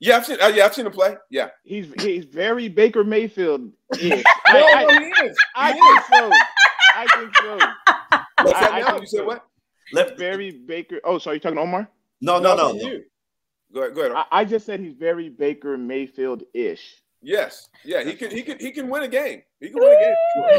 [0.00, 0.38] Yeah, I've seen.
[0.40, 1.16] Uh, yeah, I've seen him play.
[1.30, 3.72] Yeah, He's he's very Baker Mayfield.
[3.98, 4.10] ish.
[4.10, 5.36] no, I, no, I, he is.
[5.54, 6.06] I He think is.
[6.06, 6.30] so.
[6.94, 7.58] I think so.
[8.44, 8.88] What's that I now?
[8.90, 9.24] think You said so.
[9.24, 9.44] what?
[9.92, 11.00] Let, Very Baker.
[11.04, 11.88] Oh, sorry, you talking to Omar?
[12.20, 12.70] no, no, no.
[12.74, 12.90] it's no.
[12.90, 13.04] you.
[13.72, 13.94] Go ahead.
[13.94, 14.12] Go ahead.
[14.16, 17.02] I, I just said he's very Baker Mayfield ish.
[17.22, 17.68] yes.
[17.84, 18.30] Yeah, he can.
[18.30, 18.58] He can.
[18.58, 19.42] He can win a game.
[19.60, 20.14] He can win a game.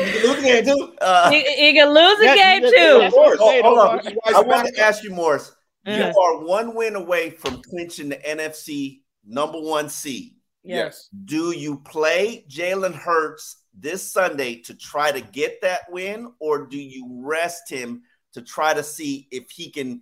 [0.06, 0.96] You can lose again too.
[1.02, 2.98] Uh, he, he can lose a Yeah, game yeah, too.
[3.00, 3.98] That's what I'm Oh, hold on.
[3.98, 5.56] Which is why I want to ask you, Morris.
[5.88, 5.98] Mm.
[5.98, 10.36] You are one win away from clinching the NFC number one seed.
[10.64, 11.08] Yes.
[11.26, 16.78] Do you play Jalen Hurts this Sunday to try to get that win, or do
[16.78, 18.02] you rest him
[18.34, 20.02] to try to see if he can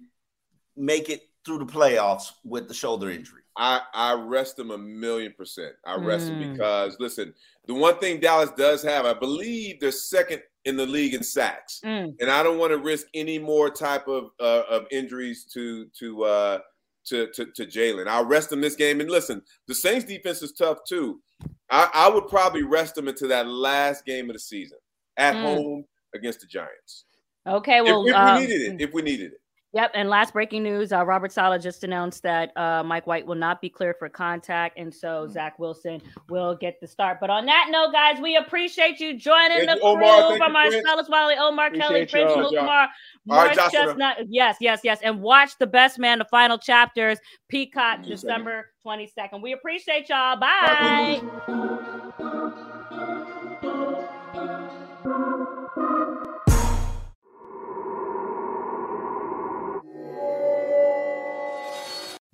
[0.75, 3.41] make it through the playoffs with the shoulder injury?
[3.55, 5.73] I, I rest him a million percent.
[5.86, 6.51] I rest him Mm.
[6.53, 7.34] because listen,
[7.67, 11.82] the one thing Dallas does have, I believe they're second in the league in sacks,
[11.84, 12.15] Mm.
[12.19, 16.23] and I don't want to risk any more type of uh, of injuries to to
[16.23, 16.59] uh,
[17.08, 18.08] to to, to Jalen.
[18.08, 18.99] I'll rest him this game.
[19.01, 21.22] And listen, the Saints defense is tough too.
[21.70, 24.78] I, I would probably rest him into that last game of the season
[25.18, 25.41] at Mm.
[25.41, 25.86] home
[26.16, 27.05] against the Giants.
[27.45, 29.41] Okay, well, if um, we needed it, if we needed it.
[29.78, 29.91] Yep.
[29.93, 33.61] And last breaking news: uh, Robert Saleh just announced that uh, Mike White will not
[33.61, 37.19] be cleared for contact, and so Zach Wilson will get the start.
[37.21, 40.38] But on that note, guys, we appreciate you joining Thank the you, crew Omar.
[40.38, 40.84] From Prince.
[40.84, 42.67] Marcellus Wiley, Omar Kelly, Appreciate Prince y'all.
[42.67, 42.88] Amukamara,
[43.30, 43.71] All right.
[43.71, 44.17] Chestnut.
[44.28, 44.99] Yes, yes, yes.
[45.03, 49.43] And watch the best man, the final chapters, Peacock, Thank December twenty second.
[49.43, 50.39] We appreciate y'all.
[50.39, 51.21] Bye.